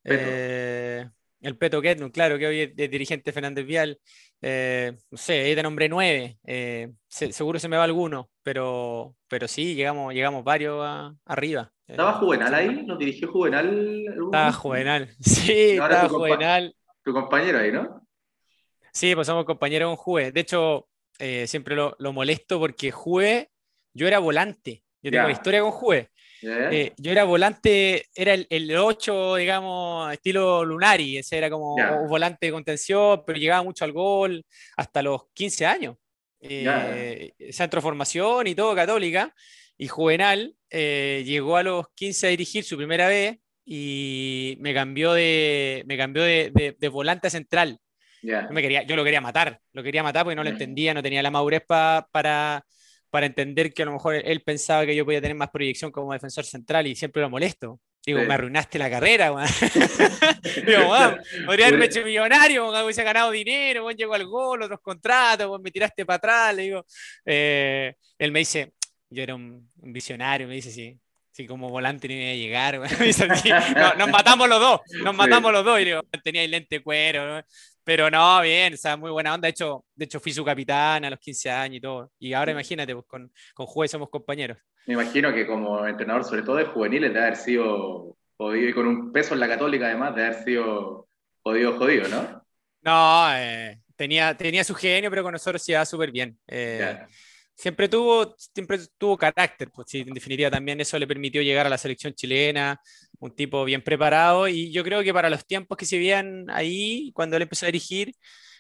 [0.05, 1.09] Eh,
[1.41, 3.99] el Peto Ketnum, claro, que hoy es, dirigente Fernández Vial.
[4.41, 6.39] Eh, no sé, ahí te nombré nueve.
[6.45, 10.85] Eh, seguro se me va alguno, pero, pero sí, llegamos, llegamos varios
[11.25, 11.73] arriba.
[11.87, 12.85] ¿Estaba Juvenal ahí?
[12.87, 14.05] ¿Nos dirigió Juvenal?
[14.25, 16.75] Estaba Juvenal, sí, estaba Juvenal.
[17.05, 18.07] Tu compañero ahí, ¿no?
[18.93, 20.33] Sí, pues somos compañeros con Juve.
[20.33, 20.89] De hecho,
[21.47, 23.51] siempre lo, lo, molesto porque Juve,
[23.95, 24.85] yo era volante.
[25.03, 26.12] Yo tengo historia con Juve.
[26.43, 32.09] Eh, yo era volante, era el, el, 8, digamos, estilo Lunari, ese era como un
[32.09, 34.45] volante de contención, pero llegaba mucho al gol
[34.77, 35.97] hasta los 15 años.
[36.41, 39.33] Eh, centro de formación y todo, católica.
[39.79, 45.13] Y Juvenal eh, llegó a los 15 a dirigir su primera vez y me cambió
[45.13, 47.79] de, me cambió de, de, volante a central.
[48.23, 51.03] Yo, me quería, yo lo quería matar, lo quería matar porque no lo entendía, no
[51.03, 52.65] tenía la madurez para
[53.13, 56.15] para entender que a lo mejor él pensaba que yo podía tener más proyección como
[56.15, 57.79] defensor central y siempre lo molesto.
[58.07, 59.31] Digo, me arruinaste la carrera,
[60.67, 60.97] Digo,
[61.45, 66.07] podría haberme hecho millonario, hubiese ganado dinero, bueno, llegó al gol, otros contratos, me tiraste
[66.07, 66.57] para atrás.
[66.57, 66.87] Le digo,
[67.27, 68.73] eh, él me dice,
[69.11, 70.99] yo era un, visionario, me dice, sí,
[71.33, 72.81] sí, como volante no iba a llegar.
[73.99, 75.81] nos matamos los dos, nos matamos los dos.
[75.83, 77.45] Y digo, tenía el lente cuero.
[77.85, 79.47] Pero no, bien, o sea, muy buena onda.
[79.47, 82.13] De hecho, de hecho, fui su capitán a los 15 años y todo.
[82.19, 84.59] Y ahora imagínate, pues, con, con Juve somos compañeros.
[84.87, 88.87] Me imagino que como entrenador, sobre todo de juveniles, de haber sido jodido y con
[88.87, 91.09] un peso en la católica además, de haber sido
[91.43, 92.45] jodido, jodido, ¿no?
[92.83, 96.37] No, eh, tenía, tenía su genio, pero con nosotros se iba súper bien.
[96.49, 96.99] Eh,
[97.55, 101.71] siempre tuvo, siempre tuvo carácter, pues sí, en definitiva también eso le permitió llegar a
[101.71, 102.81] la selección chilena,
[103.19, 107.13] un tipo bien preparado y yo creo que para los tiempos que se veían ahí,
[107.15, 108.15] cuando él empezó a dirigir,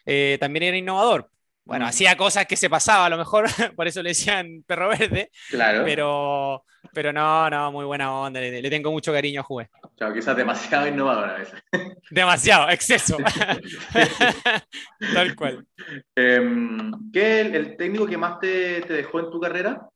[0.06, 1.30] eh, también era innovador.
[1.64, 1.88] Bueno, mm.
[1.88, 3.44] hacía cosas que se pasaba a lo mejor,
[3.76, 5.30] por eso le decían perro verde.
[5.50, 5.84] Claro.
[5.84, 9.70] Pero, pero no, no, muy buena onda, le, tengo mucho cariño a Juve.
[9.96, 11.62] Claro, quizás demasiado innovador a veces.
[12.10, 13.16] Demasiado, exceso.
[15.14, 15.66] Tal cual.
[16.14, 19.88] Em, ¿Qué es el, técnico que más te, dejó en tu carrera?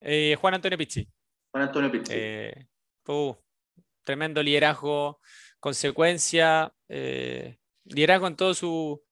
[0.00, 1.08] Eh, Juan Antonio Pizzi.
[1.50, 2.12] Juan Antonio Pizzi.
[2.14, 2.66] Eh,
[3.08, 3.34] uh,
[4.02, 5.20] tremendo liderazgo,
[5.60, 9.02] consecuencia, eh, liderazgo en todo su,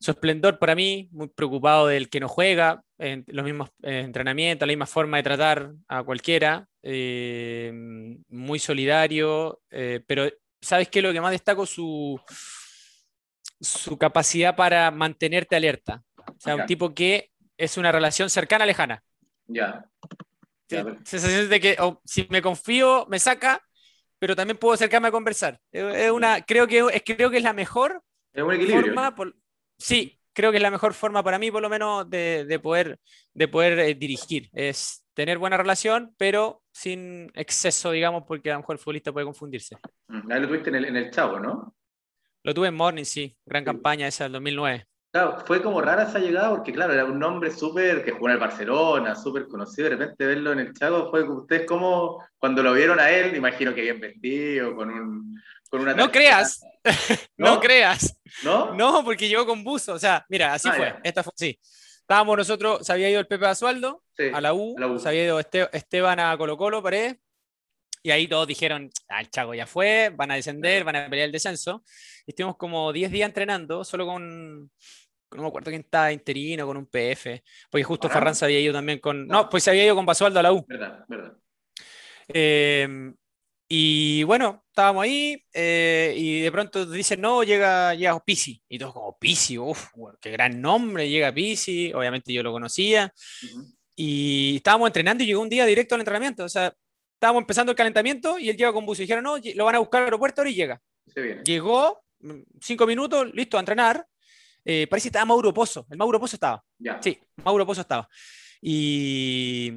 [0.00, 4.66] su esplendor para mí, muy preocupado del que no juega, en los mismos eh, entrenamientos,
[4.66, 7.72] la misma forma de tratar a cualquiera, eh,
[8.28, 10.28] muy solidario, eh, pero
[10.60, 11.02] ¿sabes qué?
[11.02, 12.20] Lo que más destaco su,
[13.60, 16.02] su capacidad para mantenerte alerta.
[16.16, 19.02] O sea, un tipo que es una relación cercana, lejana.
[19.46, 19.84] Ya.
[21.04, 23.62] Sensación de que oh, si me confío, me saca,
[24.18, 25.60] pero también puedo acercarme a conversar.
[25.70, 28.02] Es una, creo, que, es, creo que es la mejor
[28.34, 29.14] forma.
[29.76, 32.98] Sí, creo que es la mejor forma para mí, por lo menos, de, poder,
[33.32, 34.50] de poder eh, dirigir.
[34.52, 39.24] Es tener buena relación, pero sin exceso, digamos, porque a lo mejor el futbolista puede
[39.24, 39.76] confundirse.
[40.08, 41.74] Mm, ahí lo tuviste en el, en el Chavo, ¿no?
[42.42, 43.34] Lo tuve en Morning, sí.
[43.46, 44.86] Gran campaña esa del 2009.
[45.10, 48.32] Claro, fue como rara esa llegada porque, claro, era un nombre súper que jugó en
[48.32, 49.88] el Barcelona, súper conocido.
[49.88, 53.72] De repente verlo en el Chavo fue ustedes como, cuando lo vieron a él, imagino
[53.72, 55.40] que bien vestido, con un,
[55.78, 56.60] no creas,
[57.36, 57.60] ¿No?
[57.60, 58.20] creas.
[58.42, 58.74] ¿No?
[58.74, 59.94] No, porque llegó con buzo.
[59.94, 60.94] O sea, mira, así ah, fue.
[61.02, 61.58] Esta fue sí.
[62.00, 64.02] Estábamos nosotros, se había ido el Pepe Basualdo
[64.34, 67.18] a, la U, se había ido Esteban a Colo Colo, paré.
[68.02, 71.24] Y ahí todos dijeron, ah, el Chaco ya fue, van a descender, van a pelear
[71.24, 71.82] el descenso.
[72.26, 76.76] Y estuvimos como 10 días entrenando, solo con, no me acuerdo quién estaba interino, con
[76.76, 77.42] un PF.
[77.70, 79.26] Porque justo Ferran se había ido también con...
[79.26, 80.62] No, pues se había ido con Basualdo a la U.
[80.68, 81.32] Verdad, verdad.
[82.28, 83.14] Eh,
[83.68, 88.62] y bueno, estábamos ahí eh, y de pronto dicen, no, llega, llega Pisi.
[88.68, 89.88] Y todos como, Pisi, uff,
[90.20, 91.92] qué gran nombre, llega Pisi.
[91.92, 93.12] Obviamente yo lo conocía.
[93.96, 96.44] Y estábamos entrenando y llegó un día directo al entrenamiento.
[96.44, 96.74] O sea,
[97.14, 98.98] estábamos empezando el calentamiento y él llega con bus.
[98.98, 100.82] Y dijeron, no, lo van a buscar al aeropuerto ahora y llega.
[101.44, 104.06] Llegó, mm, cinco minutos, listo, a entrenar.
[104.64, 105.86] Eh, parece que estaba Mauro Pozo.
[105.90, 106.62] El Mauro Pozo estaba.
[107.00, 108.08] Sí, Mauro Pozo estaba.
[108.60, 109.72] Y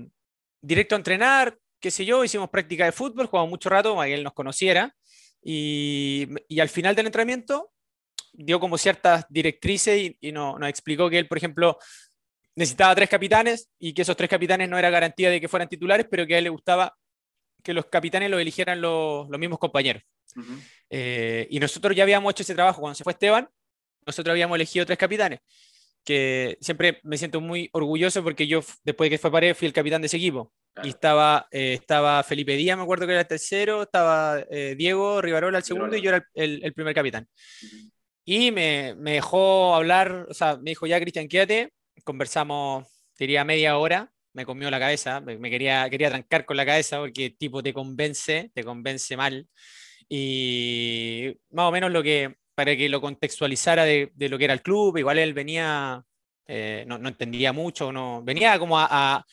[0.62, 4.16] directo a entrenar, qué sé yo, hicimos práctica de fútbol, jugamos mucho rato para que
[4.16, 4.96] él nos conociera.
[5.44, 6.28] Y,
[6.60, 7.72] al final del entrenamiento
[8.34, 11.78] dio como ciertas directrices y, nos explicó que él, por ejemplo,
[12.56, 16.08] necesitaba tres capitanes y que esos tres capitanes no era garantía de que fueran titulares,
[16.10, 16.98] pero que a él le gustaba
[17.64, 20.04] que los capitanes los eligieran los, mismos compañeros.
[20.90, 23.50] Eh, y nosotros ya habíamos hecho ese trabajo cuando se fue Esteban,
[24.06, 25.40] nosotros habíamos elegido tres capitanes,
[26.08, 29.74] que siempre me siento muy orgulloso porque yo, después de que fue Pared, fui el
[29.74, 30.54] capitán de ese equipo.
[30.82, 35.22] Y estaba, eh, estaba Felipe Díaz, me acuerdo que era el tercero, estaba eh, Diego
[35.22, 37.28] Rivarola el segundo y yo era el, primer capitán.
[38.24, 41.74] Y me, me, dejó hablar, o sea, me dijo ya, Cristian, quédate.
[42.06, 42.88] Conversamos,
[43.20, 47.32] diría media hora, me comió la cabeza, me, quería, quería trancar con la cabeza porque
[47.32, 49.46] tipo te convence, te convence mal.
[50.08, 54.54] Y más o menos lo que, para que lo contextualizara de, de lo que era
[54.54, 56.04] el club, igual él venía,
[56.48, 59.24] eh, no, no, entendía mucho, no, venía como a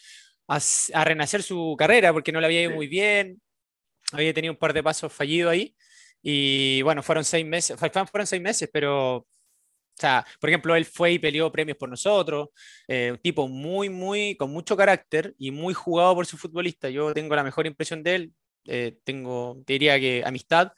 [0.49, 3.41] a, renacer su carrera porque no le había ido muy bien,
[4.13, 5.75] había tenido un par de pasos fallidos ahí.
[6.23, 9.27] Y bueno, fueron seis meses, fueron seis meses, pero, o
[9.95, 12.49] sea, por ejemplo, él fue y peleó premios por nosotros,
[12.89, 16.89] eh, un tipo muy, muy, con mucho carácter y muy jugado por su futbolista.
[16.89, 18.33] Yo tengo la mejor impresión de él,
[18.67, 20.73] eh, tengo, diría que amistad,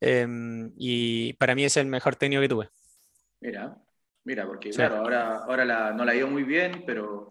[0.00, 2.68] em, y para mí es el mejor técnico que tuve.
[3.40, 3.76] Mira,
[4.24, 7.28] mira, porque claro, ahora, ahora la, no la ido muy bien, pero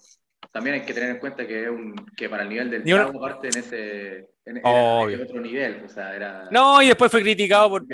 [0.51, 3.49] también hay que tener en cuenta que, un, que para el nivel del Thiago parte
[3.49, 5.83] en ese en, otro nivel.
[5.85, 6.47] O sea, era...
[6.51, 7.85] No, y después fue criticado por,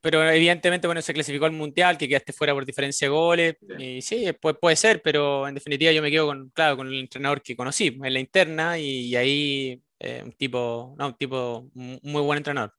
[0.00, 3.56] pero evidentemente bueno, se clasificó al Mundial, que quedaste fuera por diferencia de goles.
[3.78, 7.00] Y sí, puede, puede ser, pero en definitiva yo me quedo con, claro, con el
[7.00, 12.22] entrenador que conocí en la interna y, ahí eh, un tipo, no, un tipo muy
[12.22, 12.72] buen entrenador.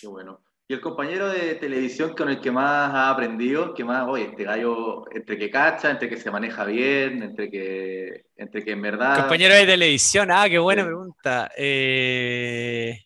[0.00, 0.40] Qué bueno.
[0.70, 4.44] Y el compañero de televisión con el que más ha aprendido, que más, oye, este
[4.44, 9.18] gallo, entre que cacha, entre que se maneja bien, entre que, entre que en verdad...
[9.18, 11.50] Compañero de televisión, ah, qué buena pregunta.
[11.56, 13.00] Eh...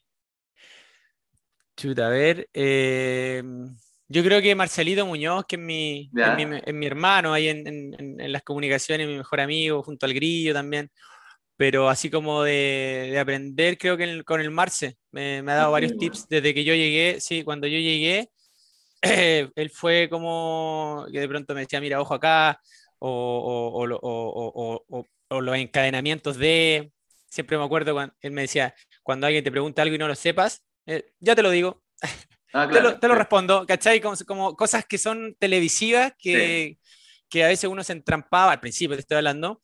[1.77, 2.49] Chuta, a ver.
[2.53, 3.41] Eh...
[4.09, 6.11] Yo creo que Marcelito Muñoz, que es mi,
[6.67, 10.53] es mi, hermano ahí en, en, en, las comunicaciones, mi mejor amigo, junto al Grillo
[10.53, 10.91] también.
[11.63, 15.71] Pero así como de, de aprender, creo que con el Marce me, me ha dado
[15.71, 17.21] varios tips desde que yo llegué.
[17.21, 18.31] Sí, cuando yo llegué,
[19.01, 22.61] él fue como que de pronto me decía, mira, ojo acá,
[22.99, 26.91] o, o, o, o, los encadenamientos de.
[27.31, 30.17] Siempre me acuerdo cuando él me decía, cuando alguien te pregunta algo y no lo
[30.17, 31.81] sepas, eh, ya te lo digo.
[32.53, 34.01] Ah, te, lo, te, lo, respondo, ¿cachai?
[34.01, 36.79] Como, como, cosas que son televisivas que,
[37.33, 39.61] que, a veces uno se entrampaba, al principio te estoy hablando,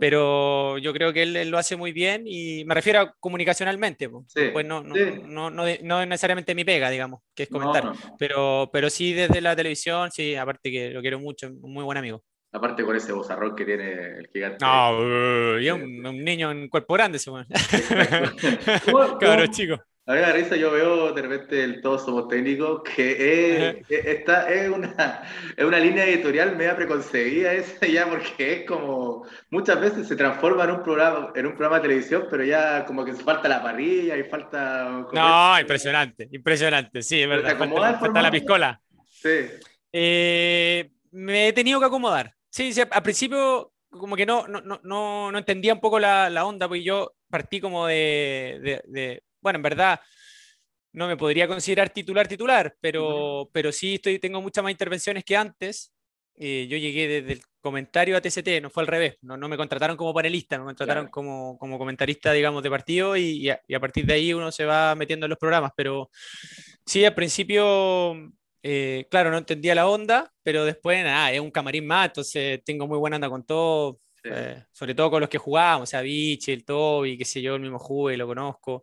[0.00, 4.66] pero yo creo que él, lo hace muy bien y me refiero a comunicacionalmente, pues
[4.66, 9.12] no, no, no, no, no, necesariamente mi pega, digamos, que es comentar, Pero, pero sí
[9.12, 12.22] desde la televisión, sí, aparte que lo quiero mucho, muy buen amigo.
[12.52, 14.64] Aparte con ese bozarrón que tiene el gigante.
[14.64, 17.30] No, y un, un, niño en cuerpo grande, ese
[19.20, 19.76] Cabrón chico.
[20.06, 24.52] A mí me risa, yo veo de repente el Todos Somos Técnicos, que es, esta
[24.52, 25.22] es, una,
[25.56, 30.64] es una línea editorial media preconcebida esa ya, porque es como, muchas veces se transforma
[30.64, 34.14] en un programa, en un programa de televisión, pero ya como que falta la parrilla
[34.18, 35.06] y falta...
[35.10, 37.56] No, impresionante, impresionante, sí, es verdad.
[37.56, 38.80] Falta, falta, la piscola.
[39.10, 39.46] Sí.
[39.90, 42.34] Eh, me he tenido que acomodar.
[42.50, 46.44] Sí, sí, al principio como que no, no, no, no entendía un poco la, la
[46.44, 50.00] onda, porque yo partí como de, de bueno, en verdad
[50.94, 55.36] no me podría considerar titular titular, pero, pero sí estoy, tengo muchas más intervenciones que
[55.36, 55.92] antes.
[56.36, 59.56] Eh, yo llegué desde el comentario a TCT, no fue al revés, no, no me
[59.56, 64.14] contrataron como panelista, me contrataron como, como, comentarista, digamos, de partido y, a, partir de
[64.14, 66.10] ahí uno se va metiendo en los programas, pero
[66.84, 68.16] sí, al principio,
[68.62, 72.88] eh, claro, no entendía la onda, pero después, nada, es un camarín más, entonces tengo
[72.88, 76.52] muy buena onda con todo, eh, sobre todo con los que jugábamos, o sea, Vichy,
[76.52, 78.82] el Toby, qué sé yo, el mismo jugué, lo conozco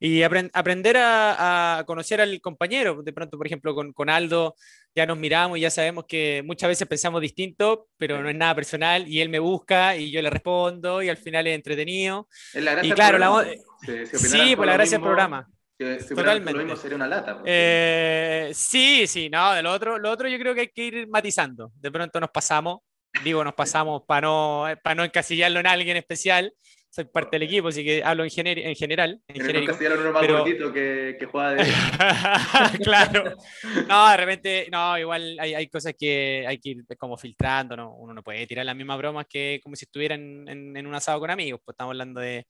[0.00, 3.02] y aprender a, conocer al compañero.
[3.02, 4.54] De pronto, por ejemplo, con, con, Aldo
[4.94, 8.54] ya nos miramos y ya sabemos que muchas veces pensamos distinto, pero no es nada
[8.54, 12.28] personal y él me busca y yo le respondo y al final es entretenido.
[12.82, 13.44] y claro, la,
[14.12, 15.48] sí, por la gracia del programa.
[15.78, 16.76] Totalmente.
[16.76, 17.42] sería una lata.
[17.44, 21.08] Eh, sí, sí, no, de lo otro, lo otro yo creo que hay que ir
[21.08, 21.70] matizando.
[21.74, 22.80] De pronto nos pasamos,
[23.22, 26.54] digo, nos pasamos para no, para no encasillarlo en alguien especial,
[26.96, 29.20] soy parte del equipo, así que hablo en, en general.
[29.28, 30.72] En genérico, uno más pero...
[30.72, 31.64] que, que juega de...
[32.82, 33.36] claro.
[33.86, 37.94] No, de repente, no, igual hay, hay, cosas que hay que ir como filtrando, ¿no?
[37.96, 41.20] Uno no puede tirar las mismas bromas que como si estuviera en, en, un asado
[41.20, 42.46] con amigos, pues estamos hablando de,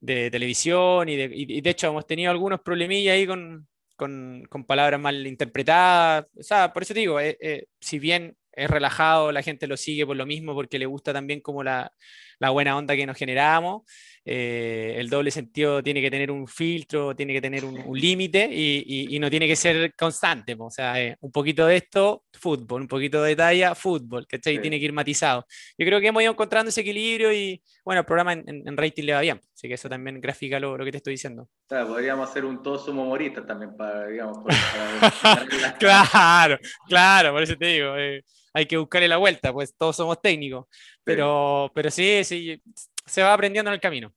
[0.00, 4.64] de televisión y de, y de hecho hemos tenido algunos problemillas ahí con, con, con
[4.64, 6.26] palabras mal interpretadas.
[6.36, 9.76] O sea, por eso te digo, eh, eh, si bien es relajado, la gente lo
[9.76, 11.92] sigue por lo mismo, porque le gusta también como la,
[12.40, 13.82] la buena onda que nos generamos.
[14.24, 19.14] Eh, el doble sentido tiene que tener un filtro, tiene que tener un, límite y,
[19.14, 20.56] y, no tiene que ser constante.
[20.58, 24.58] O sea, un poquito de esto, fútbol, un poquito de talla, fútbol, que Sí.
[24.58, 25.46] Tiene que ir matizado.
[25.76, 29.04] Yo creo que hemos ido encontrando ese equilibrio y, bueno, el programa en, en, rating
[29.04, 29.40] le va bien.
[29.54, 31.48] Así que eso también grafica lo, lo que te estoy diciendo.
[31.68, 34.38] Claro, podríamos hacer un todos somos humoristas también para, digamos,
[35.78, 37.96] claro, claro, por eso te digo.
[37.96, 40.66] Eh hay que buscarle la vuelta, pues todos somos técnicos.
[41.04, 42.62] Pero, pero sí, sí,
[43.06, 44.12] se va aprendiendo en el camino.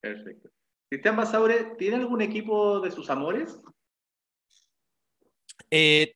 [0.00, 0.50] Perfecto.
[0.88, 3.58] Cristian Basaure, ¿tiene algún equipo de sus amores?
[5.70, 6.14] Eh,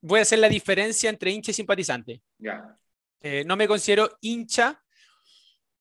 [0.00, 2.22] voy a hacer la diferencia entre hincha y simpatizante.
[2.38, 2.78] Ya.
[3.20, 4.80] Eh, no me considero hincha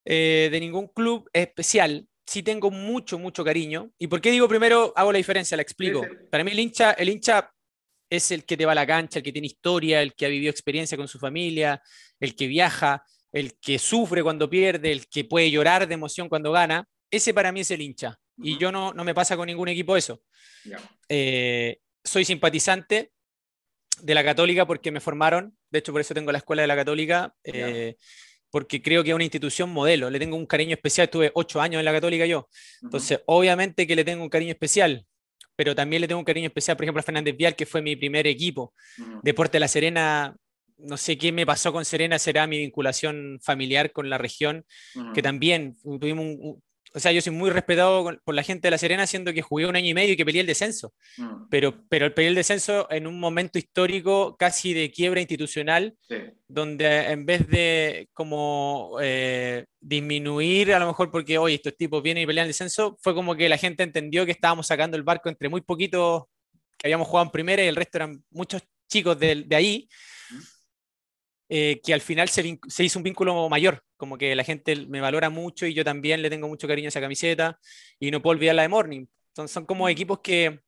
[0.03, 2.07] eh, de ningún club especial.
[2.25, 3.91] Sí tengo mucho, mucho cariño.
[3.99, 5.55] ¿Y por qué digo primero, hago la diferencia?
[5.55, 6.03] La explico.
[6.31, 7.53] Para mí el hincha, el hincha
[8.15, 10.29] es el que te va a la cancha, el que tiene historia, el que ha
[10.29, 11.81] vivido experiencia con su familia,
[12.19, 16.51] el que viaja, el que sufre cuando pierde, el que puede llorar de emoción cuando
[16.51, 16.87] gana.
[17.11, 18.17] Ese para mí es el hincha.
[18.37, 20.21] Y yo no, no me pasa con ningún equipo eso.
[21.07, 23.11] Eh, soy simpatizante
[24.01, 26.75] de la católica porque me formaron, de hecho por eso tengo la escuela de la
[26.75, 27.95] católica, eh,
[28.49, 31.79] porque creo que es una institución modelo, le tengo un cariño especial, estuve ocho años
[31.79, 32.49] en la católica yo,
[32.81, 35.05] entonces obviamente que le tengo un cariño especial,
[35.55, 37.95] pero también le tengo un cariño especial, por ejemplo, a Fernández Vial, que fue mi
[37.95, 38.73] primer equipo.
[39.23, 40.35] Deporte La Serena,
[40.77, 44.65] no sé qué me pasó con Serena, será mi vinculación familiar con la región,
[45.13, 46.63] que también tuvimos un,
[46.95, 49.67] o sea, yo soy muy respetado por la gente de La Serena, siendo que jugué
[49.67, 50.93] un año y medio y que peleé el descenso.
[51.17, 51.49] Mm.
[51.49, 55.97] Pero, pero el peleé el descenso en un momento histórico casi de quiebra institucional,
[56.47, 62.23] donde en vez de como eh, disminuir, a lo mejor porque hoy estos tipos vienen
[62.23, 65.27] y pelean el descenso, fue como que la gente entendió que estábamos sacando el barco
[65.27, 66.23] entre muy poquitos
[66.77, 69.89] que habíamos jugado en primera y el resto eran muchos chicos de, de ahí,
[71.49, 75.01] eh, que al final se, se, hizo un vínculo mayor, como que la gente me
[75.01, 77.59] valora mucho y yo también le tengo mucho cariño a esa camiseta
[77.99, 79.05] y no puedo olvidar la de Morning.
[79.35, 80.61] Son, son como equipos que,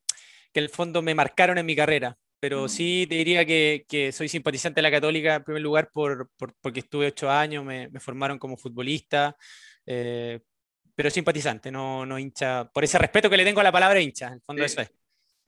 [0.54, 4.12] que en el fondo me marcaron en mi carrera, pero sí te diría que, que,
[4.12, 7.90] soy simpatizante de la Católica en primer lugar por, por porque estuve ocho años, me,
[7.90, 9.36] me formaron como futbolista,
[9.86, 10.40] eh,
[10.96, 14.28] pero simpatizante, no, no hincha, por ese respeto que le tengo a la palabra hincha,
[14.28, 14.92] en el fondo eso es.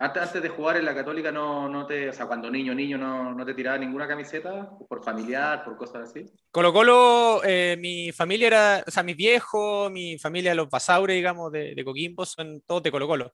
[0.01, 2.97] Antes, antes, de jugar en la Católica, no, no te, o sea, cuando niño, niño,
[2.97, 6.25] no, no te tiraba ninguna camiseta por familiar, por cosas así.
[6.51, 11.51] Colo Colo, eh, mi familia era, o sea, mis viejos, mi familia, los Basaures, digamos,
[11.51, 13.33] de, de Coquimbo, son todos de Colo Colo.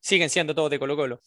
[0.00, 1.20] Siguen siendo todos de Colo Colo.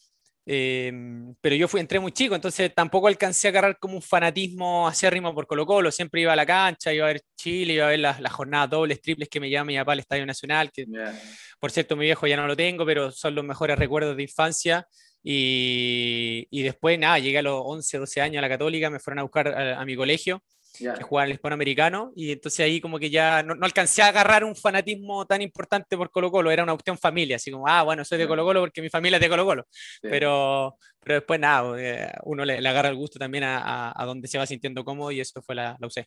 [0.48, 4.86] Em, pero yo fui, entré muy chico, entonces tampoco alcancé a agarrar como un fanatismo
[4.86, 5.90] acérrimo por Colo Colo.
[5.90, 8.70] Siempre iba a la cancha, iba a ver Chile, iba a ver las, las jornadas
[8.70, 10.86] dobles, triples que me llama mi papá al Estadio Nacional, que
[11.58, 14.86] por cierto mi viejo ya no lo tengo, pero son los mejores recuerdos de infancia.
[15.22, 19.18] Y, y después, nada, llegué a los 11, 12 años a la Católica, me fueron
[19.18, 20.42] a buscar a, a mi colegio
[20.78, 24.08] que jugaba en el hispanoamericano, y entonces ahí como que ya no, no, alcancé a
[24.08, 27.82] agarrar un fanatismo tan importante por Colo Colo, era una cuestión familia, así como, ah,
[27.82, 29.64] bueno, soy de Colo Colo porque mi familia es de Colo Colo,
[30.02, 34.06] pero, pero después nada, eh, uno le, le, agarra el gusto también a, a, a,
[34.06, 36.04] donde se va sintiendo cómodo y eso fue la, la UC.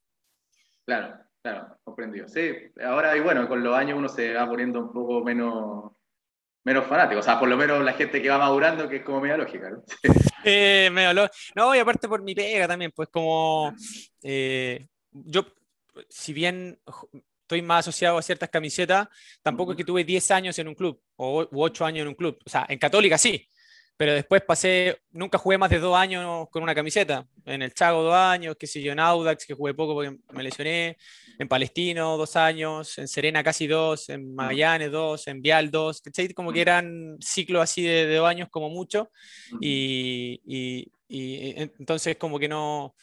[0.86, 2.28] Claro, claro, comprendido.
[2.28, 2.52] Sí,
[2.84, 5.92] ahora y bueno, con los años uno se va poniendo un poco menos
[6.64, 9.22] menos fanático, o sea, por lo menos la gente que va madurando, que es como
[9.22, 9.84] media lógica, ¿no?
[10.44, 11.30] eh, medio lo...
[11.56, 13.74] No, y aparte por mi pega también, pues como
[14.22, 15.46] eh, yo,
[16.10, 16.80] si bien
[17.42, 19.08] estoy más asociado a ciertas camisetas,
[19.42, 22.38] tampoco es que tuve 10 años en un club, o 8 años en un club,
[22.46, 23.48] o sea, en Católica sí,
[24.00, 27.28] pero después pasé, nunca jugué más de dos años con una camiseta.
[27.44, 30.42] En el Chago dos años, que sé yo, en Audax, que jugué poco porque me
[30.42, 30.96] lesioné,
[31.38, 36.30] en Palestino dos años, en Serena casi dos, en Magallanes dos, en Vial dos, ¿cachai?
[36.30, 39.12] Como que eran ciclos así de, de dos años como mucho,
[39.60, 42.96] y, y, y, entonces como que no,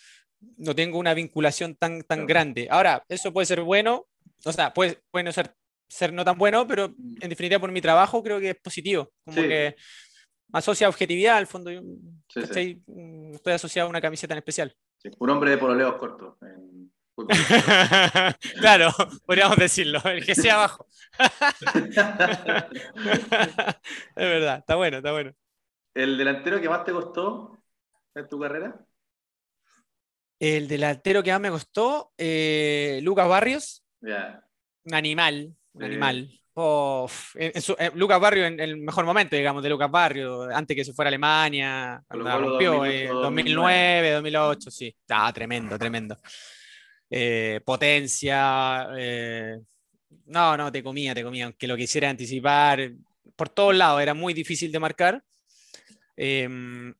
[0.56, 2.68] no tengo una vinculación tan, tan grande.
[2.70, 4.06] Ahora, eso puede ser bueno,
[4.46, 5.54] o sea, puede, puede no ser,
[5.90, 6.86] ser no tan bueno, pero
[7.20, 9.46] en definitiva por mi trabajo creo que es positivo, como sí.
[9.46, 9.76] que
[10.52, 11.70] asocia objetividad al fondo.
[11.70, 11.80] Yo,
[12.28, 13.30] sí, estoy, sí.
[13.34, 14.76] estoy, asociado a una camiseta en especial.
[14.98, 16.36] Sí, un hombre de pololeos cortos.
[16.42, 16.90] En...
[18.60, 18.90] claro,
[19.24, 20.86] podríamos decirlo, el que sea abajo.
[21.18, 21.96] es
[24.14, 25.32] verdad, está bueno, está bueno.
[25.94, 27.58] ¿El delantero que más te costó
[28.14, 28.78] en tu carrera?
[30.38, 33.82] El delantero que más me costó, eh, Lucas Barrios.
[34.02, 34.44] Yeah.
[34.84, 36.30] Un animal, un animal.
[36.58, 40.44] Oh, en, en, su, en, Lucas Barrio en el mejor momento, digamos, de Lucas Barrio,
[40.44, 44.96] antes que se fuera a Alemania, cuando rompió, 2008, 2009, 2008, sí.
[45.10, 46.16] Ah, tremendo, tremendo.
[47.10, 49.58] Eh, potencia, eh,
[50.24, 52.90] no, no, te comía, te comía, aunque lo quisiera anticipar,
[53.36, 55.22] por todos lados, era muy difícil de marcar.
[56.16, 56.48] Eh,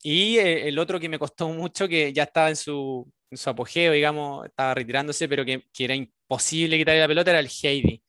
[0.03, 4.45] y el otro que me costó mucho, que ya estaba en su, su apogeo, digamos,
[4.45, 8.03] estaba retirándose, pero que, que era imposible quitarle la pelota, era el Heidi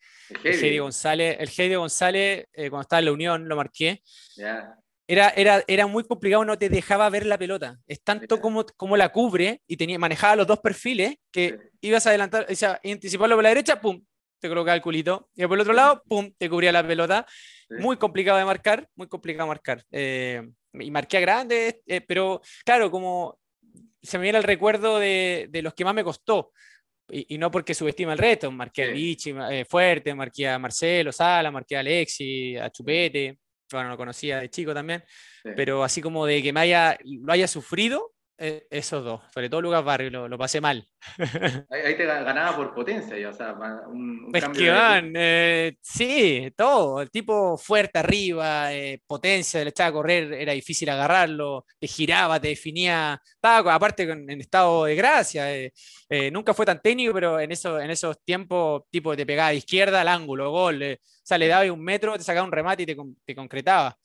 [0.44, 4.02] el Heidi González, el Heidi González eh, cuando estaba en la Unión, lo marqué.
[4.36, 4.78] Yeah.
[5.08, 7.78] Era, era, era muy complicado, no te dejaba ver la pelota.
[7.88, 8.42] Es tanto yeah.
[8.42, 11.78] como, como la cubre y tenía, manejaba los dos perfiles que sí.
[11.82, 14.04] ibas a adelantar, o sea, anticiparlo por la derecha, pum,
[14.40, 15.30] te colocaba el culito.
[15.36, 17.26] Y por el otro lado, pum, te cubría la pelota.
[17.70, 19.84] Muy complicado de marcar, muy complicado de marcar.
[19.92, 20.42] Eh,
[20.74, 23.40] y marqué a grande, eh, pero claro, como
[24.02, 26.52] se me viene el recuerdo de, de los que más me costó
[27.10, 31.12] y, y, no porque subestima el resto, marqué a Vichy eh, fuerte, marqué a Marcelo
[31.12, 33.40] Sala, marqué a Alexi, a Chupete,
[33.72, 35.04] bueno, lo conocía de chico también,
[35.44, 35.52] sí.
[35.56, 39.62] pero así como de que me haya, lo haya sufrido, eh, esos dos, sobre todo
[39.62, 40.88] Lucas Barrio, lo, lo pasé mal.
[41.70, 43.54] ahí, ahí, te ganaba por potencia, ya, o sea,
[43.88, 45.68] un, un es cambio que van, de...
[45.68, 50.88] eh, sí, todo, el tipo fuerte arriba, eh, potencia, le echaba a correr, era difícil
[50.90, 55.74] agarrarlo, te giraba, te definía, estaba aparte en estado de gracia, eh,
[56.08, 59.56] eh, nunca fue tan técnico, pero en, eso, en esos tiempos, tipo, te pegaba de
[59.56, 62.86] izquierda al ángulo, gol, o sea, le daba un metro, te sacaba un remate y
[62.86, 62.96] te,
[63.26, 63.98] te concretaba.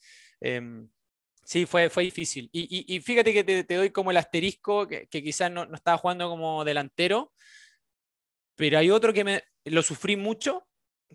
[1.43, 2.49] Sí, fue, fue difícil.
[2.51, 5.65] Y, y, y fíjate que te, te, doy como el asterisco, que, que quizás no,
[5.65, 7.33] no, estaba jugando como delantero,
[8.55, 10.65] pero hay otro que me lo sufrí mucho,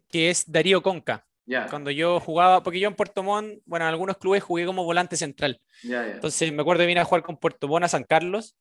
[0.09, 1.25] que es Darío Conca.
[1.47, 1.67] Yeah.
[1.71, 5.17] Cuando yo jugaba, porque yo en Puerto Montt, bueno, en algunos clubes jugué como volante
[5.17, 5.59] central.
[5.83, 6.15] Yeah, yeah.
[6.17, 8.59] Entonces me acuerdo de venir a jugar con Puerto Montt a San Carlos.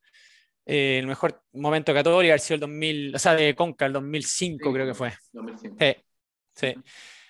[0.65, 4.69] Eh, el mejor momento Católica haber sido el 2000, o sea, de Conca, el 2005
[4.69, 5.13] sí, creo que fue.
[5.33, 5.75] 2005.
[5.79, 5.95] Sí,
[6.55, 6.75] sí.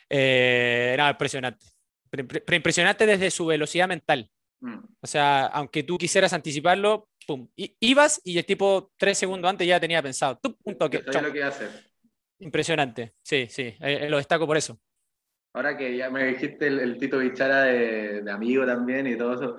[0.09, 1.65] Eh, era impresionante
[2.09, 4.29] pero impresionante desde su velocidad mental.
[4.59, 4.79] Mm.
[5.01, 9.67] O sea, aunque tú quisieras anticiparlo, pum, I ibas y el tipo tres segundos antes
[9.67, 10.39] ya tenía pensado.
[10.41, 11.01] Tú, un toque.
[11.01, 11.49] lo que.
[12.39, 14.79] Impresionante, sí, sí, eh, eh, lo destaco por eso.
[15.53, 19.33] Ahora que ya me dijiste el, el Tito Bichara de, de, amigo también y todo
[19.33, 19.57] eso,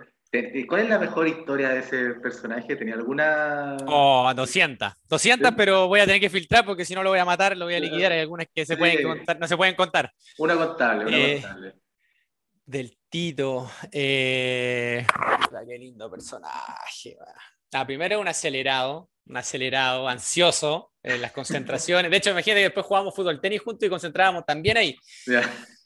[0.69, 2.77] ¿Cuál es la mejor historia de ese personaje?
[2.77, 3.79] ¿Tenía alguna...?
[3.87, 4.93] Oh, 200.
[5.09, 7.65] 200, pero voy a tener que filtrar porque si no lo voy a matar, lo
[7.65, 8.13] voy a liquidar.
[8.13, 10.13] Hay algunas que se pueden contar, no se pueden contar.
[10.37, 11.75] Una contable, una eh, contable.
[12.69, 13.71] Del Tito.
[13.91, 15.07] Eh...
[15.67, 17.17] Qué lindo personaje.
[17.73, 22.11] La primera es un acelerado, un acelerado, ansioso en las concentraciones.
[22.11, 24.95] De hecho, imagínate que después jugábamos fútbol tenis juntos y concentrábamos también ahí.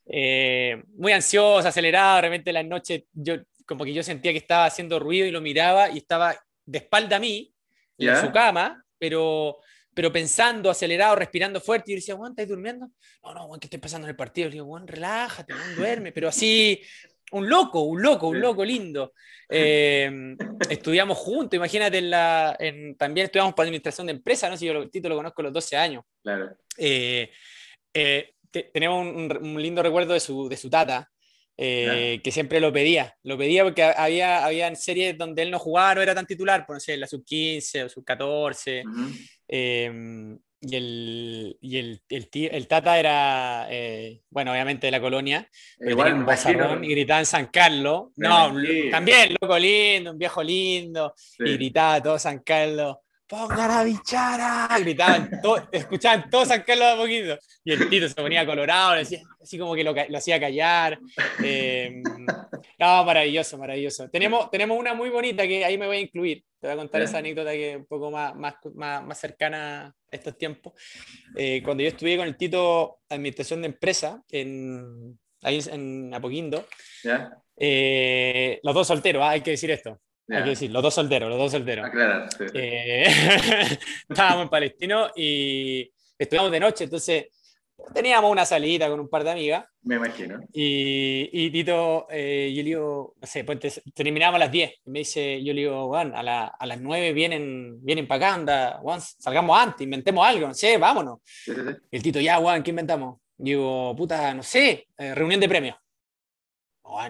[0.06, 4.64] Eh, muy ansioso, acelerado, de repente la noche yo como que yo sentía que estaba
[4.64, 6.34] haciendo ruido y lo miraba y estaba
[6.66, 7.54] de espalda a mí,
[7.96, 9.58] en su cama, pero,
[9.94, 11.90] pero pensando, acelerado, respirando fuerte.
[11.90, 12.90] Y yo decía, Juan, ¿estás durmiendo?
[13.22, 14.48] No, no, Juan, ¿qué estoy pasando en el partido?
[14.48, 16.12] Le digo, Juan, relájate, Juan, duerme.
[16.12, 16.80] Pero así,
[17.32, 19.12] un loco, un loco, un loco lindo.
[19.48, 20.36] Eh,
[20.68, 24.56] estudiamos juntos, imagínate, en la, en, también estudiamos para administración de empresas, ¿no?
[24.56, 26.04] Si yo el título lo conozco a los 12 años.
[26.22, 26.56] Claro.
[26.78, 27.30] Eh,
[27.92, 28.34] eh,
[28.72, 31.10] tenemos un, un, lindo recuerdo de su, de su tata,
[31.56, 33.14] eh, que siempre lo pedía.
[33.22, 36.76] Lo pedía porque había habían series donde él no jugaba, no era tan titular, por
[36.76, 38.82] no sé, la sub-15 o sub-14.
[39.48, 45.48] Em, y el, y el, el, el Tata era, eh, bueno, obviamente de la colonia,
[45.76, 48.10] tenía un bazarrón y gritaba en San Carlos.
[48.16, 48.54] No,
[48.90, 52.96] también, loco lindo, un viejo lindo, y gritaba todo San Carlos
[53.32, 55.30] pongan a bichara, gritaban,
[55.72, 57.38] escuchaban todos San Carlos a poquito.
[57.64, 61.00] Y el Tito se ponía colorado, decía, así como que lo, hacía callar.
[61.42, 62.02] Eh,
[62.78, 64.10] no, maravilloso, maravilloso.
[64.10, 66.44] Tenemos, tenemos una muy bonita que ahí me voy a incluir.
[66.60, 69.94] Te voy a contar esa anécdota que es un poco más, más, más, cercana a
[70.10, 70.74] estos tiempos.
[71.34, 76.66] Eh, cuando yo estudié con el Tito Administración de Empresa, en, ahí en Apoquindo,
[77.56, 79.98] eh, los dos solteros, ah, hay que decir esto.
[80.28, 81.90] Hay que decir, los dos solteros, los dos solteros.
[82.54, 83.04] Eh,
[84.08, 87.26] estábamos en Palestino y estudiamos de noche, entonces
[87.92, 89.64] teníamos una salida con un par de amigas.
[89.82, 90.40] Me imagino.
[90.52, 94.72] Y, y Tito, eh, yo le digo, no sé, pues terminamos a las 10.
[94.86, 98.26] Y me dice, yo le digo, Juan, a, la, a, las 9 vienen, vienen para
[98.26, 101.18] acá, anda, Juan, salgamos antes, inventemos algo, no sé, vámonos.
[101.46, 103.20] Y el Tito, ya, Juan, ¿qué inventamos?
[103.36, 105.81] Digo, puta, no sé, eh, reunión de premios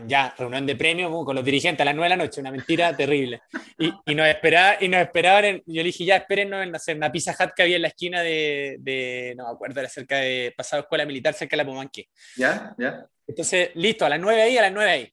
[0.07, 2.97] ya, reunión de premios con los dirigentes a las 9 de la noche, una mentira
[2.97, 3.43] terrible.
[3.79, 6.97] Y, y, nos, esperaba, y nos esperaban, en, yo le dije, ya, espérennos en, hacer
[6.97, 10.17] una pizza hut que había en la esquina de, de, no me acuerdo, era cerca
[10.17, 12.09] de pasado escuela militar, cerca de la Pomanque.
[12.37, 13.07] Ya, ya.
[13.27, 15.13] Entonces, listo, a las 9 ahí, a las 9 ahí.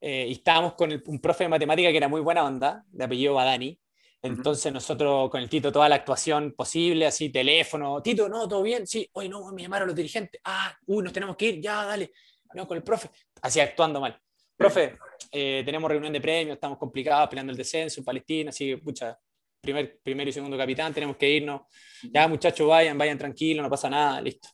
[0.00, 3.34] Eh, y estábamos con un profe de matemática que era muy buena onda, de apellido
[3.34, 3.78] Badani.
[4.20, 8.86] Entonces nosotros con el Tito toda la actuación posible, así teléfono, Tito, no, todo bien,
[8.86, 12.10] sí, hoy no, me llamaron los dirigentes, ah, uy, nos tenemos que ir, ya, dale,
[12.54, 13.10] no, con el profe,
[13.42, 14.18] así actuando mal.
[14.56, 14.96] Profe,
[15.32, 19.18] eh, tenemos reunión de premios, estamos complicados, peleando el descenso en Palestina, así que, pucha,
[19.60, 21.62] primer, primero y segundo capitán, tenemos que irnos.
[22.02, 24.48] Ya, muchachos, vayan, vayan tranquilos, no pasa nada, listo.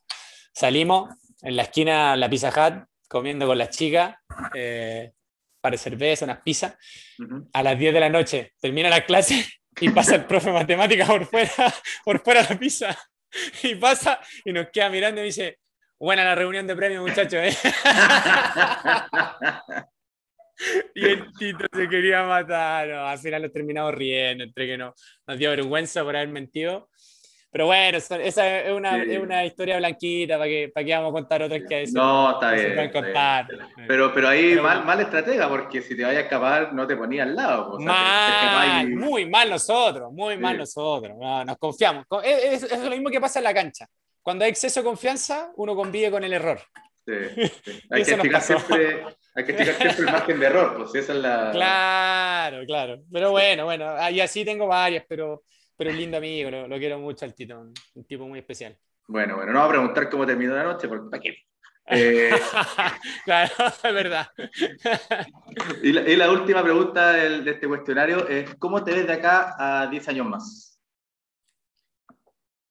[0.53, 1.11] Salimos
[1.43, 4.17] en la esquina, la Pizza Hut, comiendo con las chicas,
[4.55, 5.13] eh,
[5.61, 6.75] para cerveza, unas pizzas.
[7.53, 9.45] A las 10 de la noche termina la clase
[9.81, 11.51] y pasa el profe de matemáticas por fuera,
[12.05, 12.99] por fuera de la pizza.
[13.63, 15.59] Y pasa y nos queda mirando y dice,
[16.01, 17.35] Buena la reunión de premios, muchachos.
[17.35, 17.55] ¿eh?
[20.95, 22.91] y el Tito se quería matar.
[22.91, 24.95] al final nos terminamos riendo, entre que no,
[25.27, 26.89] nos dio vergüenza por haber mentido.
[27.53, 31.13] Pero bueno, esa es una, es una historia blanquita, ¿para que, para que vamos a
[31.13, 32.91] contar otras que No, está bien.
[32.91, 33.49] Contar.
[33.87, 37.25] Pero, pero ahí mal, mal estratega, porque si te vayas a escapar, no te ponía
[37.25, 37.79] al lado.
[37.79, 41.15] mal, muy mal nosotros, muy mal nosotros.
[41.19, 42.07] nos confiamos.
[42.25, 43.87] Es, es, lo mismo que pasa en la cancha
[44.23, 46.61] cuando hay exceso de confianza, uno convive con el error.
[47.07, 47.13] Sí,
[47.91, 49.05] Hay, que explicar siempre,
[49.35, 51.51] hay que explicar siempre el margen de error, pues esa es la...
[51.53, 53.03] Claro, claro.
[53.11, 55.43] Pero bueno, bueno, y así tengo varias, pero,
[55.77, 58.77] pero lindo amigo, lo, quiero mucho al Tito, un, tipo muy especial.
[59.09, 61.37] Bueno, bueno, no voy a preguntar cómo terminó la noche, porque ¿para qué?
[61.87, 62.31] Eh...
[63.25, 63.53] claro,
[63.83, 64.29] es verdad.
[65.83, 69.55] y, la, y, la, última pregunta de este cuestionario es, ¿cómo te ves de acá
[69.59, 70.79] a 10 años más?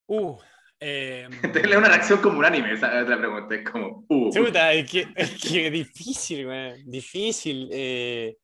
[0.06, 0.38] Uh,
[0.82, 1.28] eh,
[1.78, 3.54] una reacción como unánime, esa es la pregunta.
[3.54, 4.06] Es como.
[4.08, 4.30] Uh.
[4.30, 4.92] es,
[5.42, 6.48] que, difícil,
[6.86, 7.70] difícil.
[7.72, 8.38] Eh,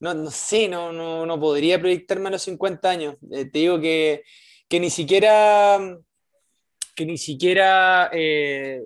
[0.00, 3.16] no, no sé, no, no, no, podría proyectarme a los 50 años.
[3.30, 4.22] Eh, te digo que,
[4.68, 5.78] que, ni siquiera.
[6.94, 8.80] Que ni siquiera eh,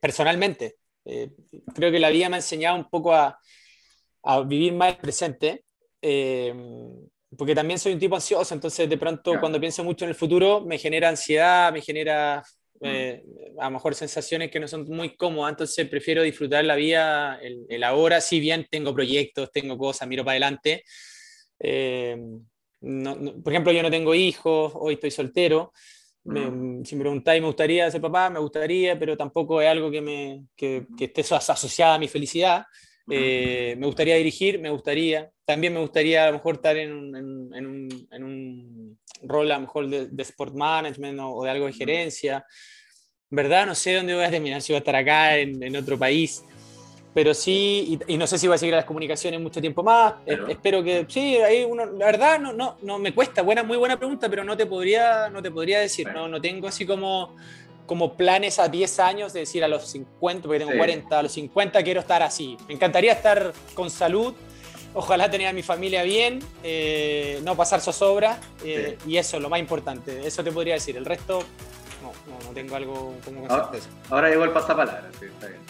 [0.00, 0.76] personalmente.
[1.04, 3.38] creo que la vida me ha enseñado un poco a,
[4.22, 5.64] a vivir más el presente
[7.36, 10.60] porque también soy un tipo ansioso, entonces de pronto cuando pienso mucho en el futuro
[10.60, 12.42] me genera ansiedad, me genera
[12.80, 13.22] eh,
[13.58, 17.82] a lo mejor sensaciones que no son muy cómodas, entonces prefiero disfrutar la vida, el,
[17.84, 20.84] ahora, si bien tengo proyectos, tengo cosas, miro para adelante.
[21.58, 22.16] Eh,
[22.80, 25.72] por ejemplo, yo no tengo hijos, hoy estoy soltero.
[26.24, 26.82] Mm.
[26.82, 28.28] si me preguntáis, ¿me gustaría ser papá?
[28.30, 32.64] Me gustaría, pero tampoco es algo que, me, que, que esté asociada a mi felicidad.
[33.06, 35.30] Me gustaría dirigir, me gustaría.
[35.44, 37.16] También me gustaría a lo mejor estar en un,
[37.54, 41.66] en un, en un rol a lo mejor de, de sport management o, de algo
[41.66, 42.44] de gerencia.
[43.30, 43.66] ¿Verdad?
[43.66, 46.44] No sé dónde voy a terminar, si voy a estar acá, en, en otro país
[47.16, 50.16] pero sí, y, no sé si voy a seguir las comunicaciones mucho tiempo más.
[50.50, 53.96] espero que sí, ahí uno, la verdad no, no, no me cuesta, buena, muy buena
[53.96, 57.34] pregunta, pero no te podría, no te podría decir, no, no tengo así como,
[57.86, 61.32] como planes a 10 años de decir a los 50, porque tengo 40, a los
[61.32, 62.56] 50 quiero estar así.
[62.68, 64.34] Me encantaría estar con salud,
[64.94, 69.60] ojalá tener a mi familia bien, eh, no pasar zozobra, eh, y eso, lo más
[69.60, 70.96] importante, eso te podría decir.
[70.96, 71.44] El resto,
[72.02, 72.12] no,
[72.44, 73.70] no, tengo algo como ahora,
[74.10, 75.60] ahora llegó el pasapalabra, sí, está bien.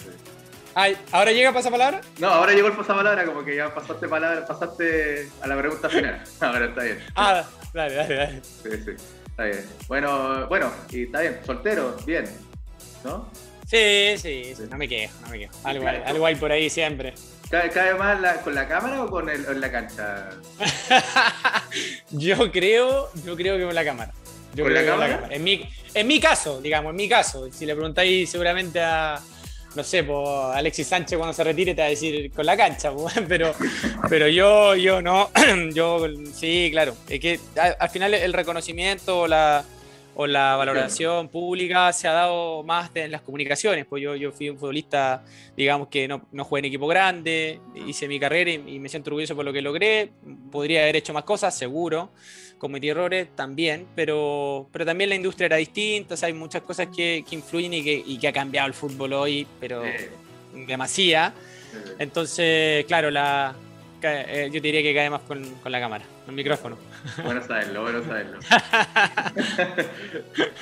[1.10, 2.02] ¿Ahora llega pasapalabra?
[2.18, 6.22] No, ahora llegó el pasapalabra, como que ya pasaste palabra, pasaste a la pregunta final.
[6.40, 7.02] Ahora está bien.
[7.14, 8.42] Ah, dale, dale, dale.
[8.44, 8.90] Sí, sí,
[9.37, 9.64] está bien.
[9.87, 12.24] Bueno, bueno, y está bien, soltero, bien,
[13.05, 13.30] ¿no?
[13.66, 15.53] Sí, sí, sí, no me quejo, no me quejo.
[15.64, 17.12] Algo, hay, algo hay por ahí siempre.
[17.51, 20.30] ¿Cae, más con la cámara o con el, en la cancha?
[22.11, 24.12] yo creo, yo creo que con la cámara.
[24.57, 25.28] ¿Con la cámara?
[25.30, 27.53] En, mi, en mi caso, digamos, en mi caso.
[27.53, 29.20] Si le preguntáis seguramente a,
[29.76, 32.90] no sé, pues Alexis Sánchez cuando se retire te va a decir con la cancha,
[33.28, 33.52] pero,
[34.08, 35.30] pero yo, yo no,
[35.74, 37.38] yo sí, claro, es que
[37.78, 39.64] al, final el reconocimiento o la,
[40.14, 44.48] o la valoración pública se ha dado más en las comunicaciones, pues yo, yo fui
[44.48, 45.22] un futbolista,
[45.54, 49.36] digamos que no, no jugué en equipo grande, hice mi carrera y me siento orgulloso
[49.36, 50.10] por lo que logré,
[50.50, 52.10] podría haber hecho más cosas, seguro,
[52.59, 57.34] cometí errores también, pero, pero también la industria era distinta, hay muchas cosas que, que
[57.34, 59.82] influyen y que, y que, ha cambiado el fútbol hoy, pero
[60.52, 61.34] demasiado.
[61.98, 63.54] Entonces, claro, la,
[64.02, 66.76] eh, yo diría que cae más con, con la cámara, el micrófono.
[67.24, 68.38] Bueno saberlo, bueno saberlo.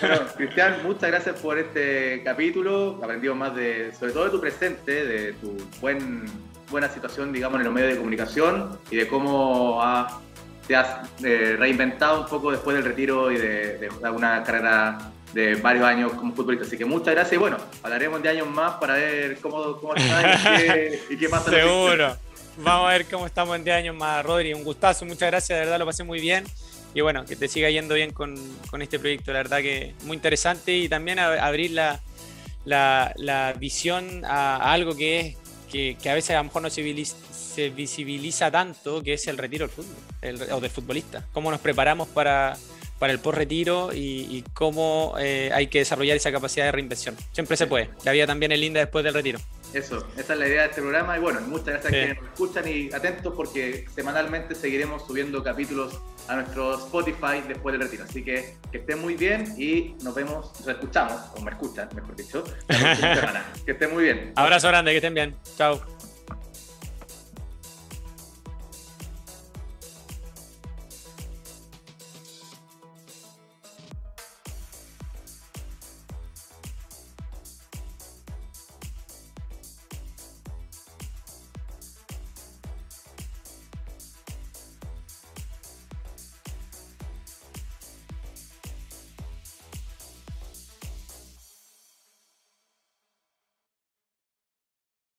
[0.01, 3.01] bueno, Cristian, muchas gracias por este capítulo.
[3.03, 6.25] Aprendimos más de, sobre todo de tu presente, de tu buen,
[6.71, 10.21] buena situación, digamos, en los medios de comunicación y de cómo ha
[10.67, 15.85] te has eh, reinventado un poco después del retiro y de, una carrera de varios
[15.85, 16.67] años como futbolista.
[16.67, 20.99] Así que muchas gracias y bueno, hablaremos de años más para ver cómo, cómo está
[21.11, 21.51] y qué, pasa.
[21.51, 22.17] Seguro.
[22.57, 24.55] Vamos a ver cómo estamos en 10 años más, Rodri.
[24.55, 26.45] Un gustazo, muchas gracias, de verdad lo pasé muy bien.
[26.95, 28.37] Y bueno, que te siga yendo bien con,
[28.71, 32.01] con este proyecto, la verdad que muy interesante y también abrir la,
[32.65, 35.37] la, la visión a, a, algo que es
[35.71, 39.39] que, que, a veces a lo mejor no se, se visibiliza tanto, que es el
[39.39, 41.27] retiro del fútbol, o del futbolista.
[41.33, 42.57] Cómo nos preparamos para,
[42.99, 47.17] para el post-retiro y, cómo eh, hay que desarrollar esa capacidad de reinvención.
[47.33, 47.91] Siempre se puede.
[48.05, 49.41] La vida también es linda después del retiro.
[49.75, 52.31] Eso, esa es la idea de este programa y bueno, muchas gracias a quienes nos
[52.33, 58.05] escuchan y atentos porque semanalmente seguiremos subiendo capítulos a nuestro Spotify después del retiro.
[58.05, 62.15] Así que que estén muy bien y nos vemos, nos escuchamos, o me escuchan, mejor
[62.15, 62.45] dicho,
[63.67, 64.33] que estén muy bien.
[64.37, 65.37] Abrazo grande, que estén bien.
[65.57, 65.81] Chao.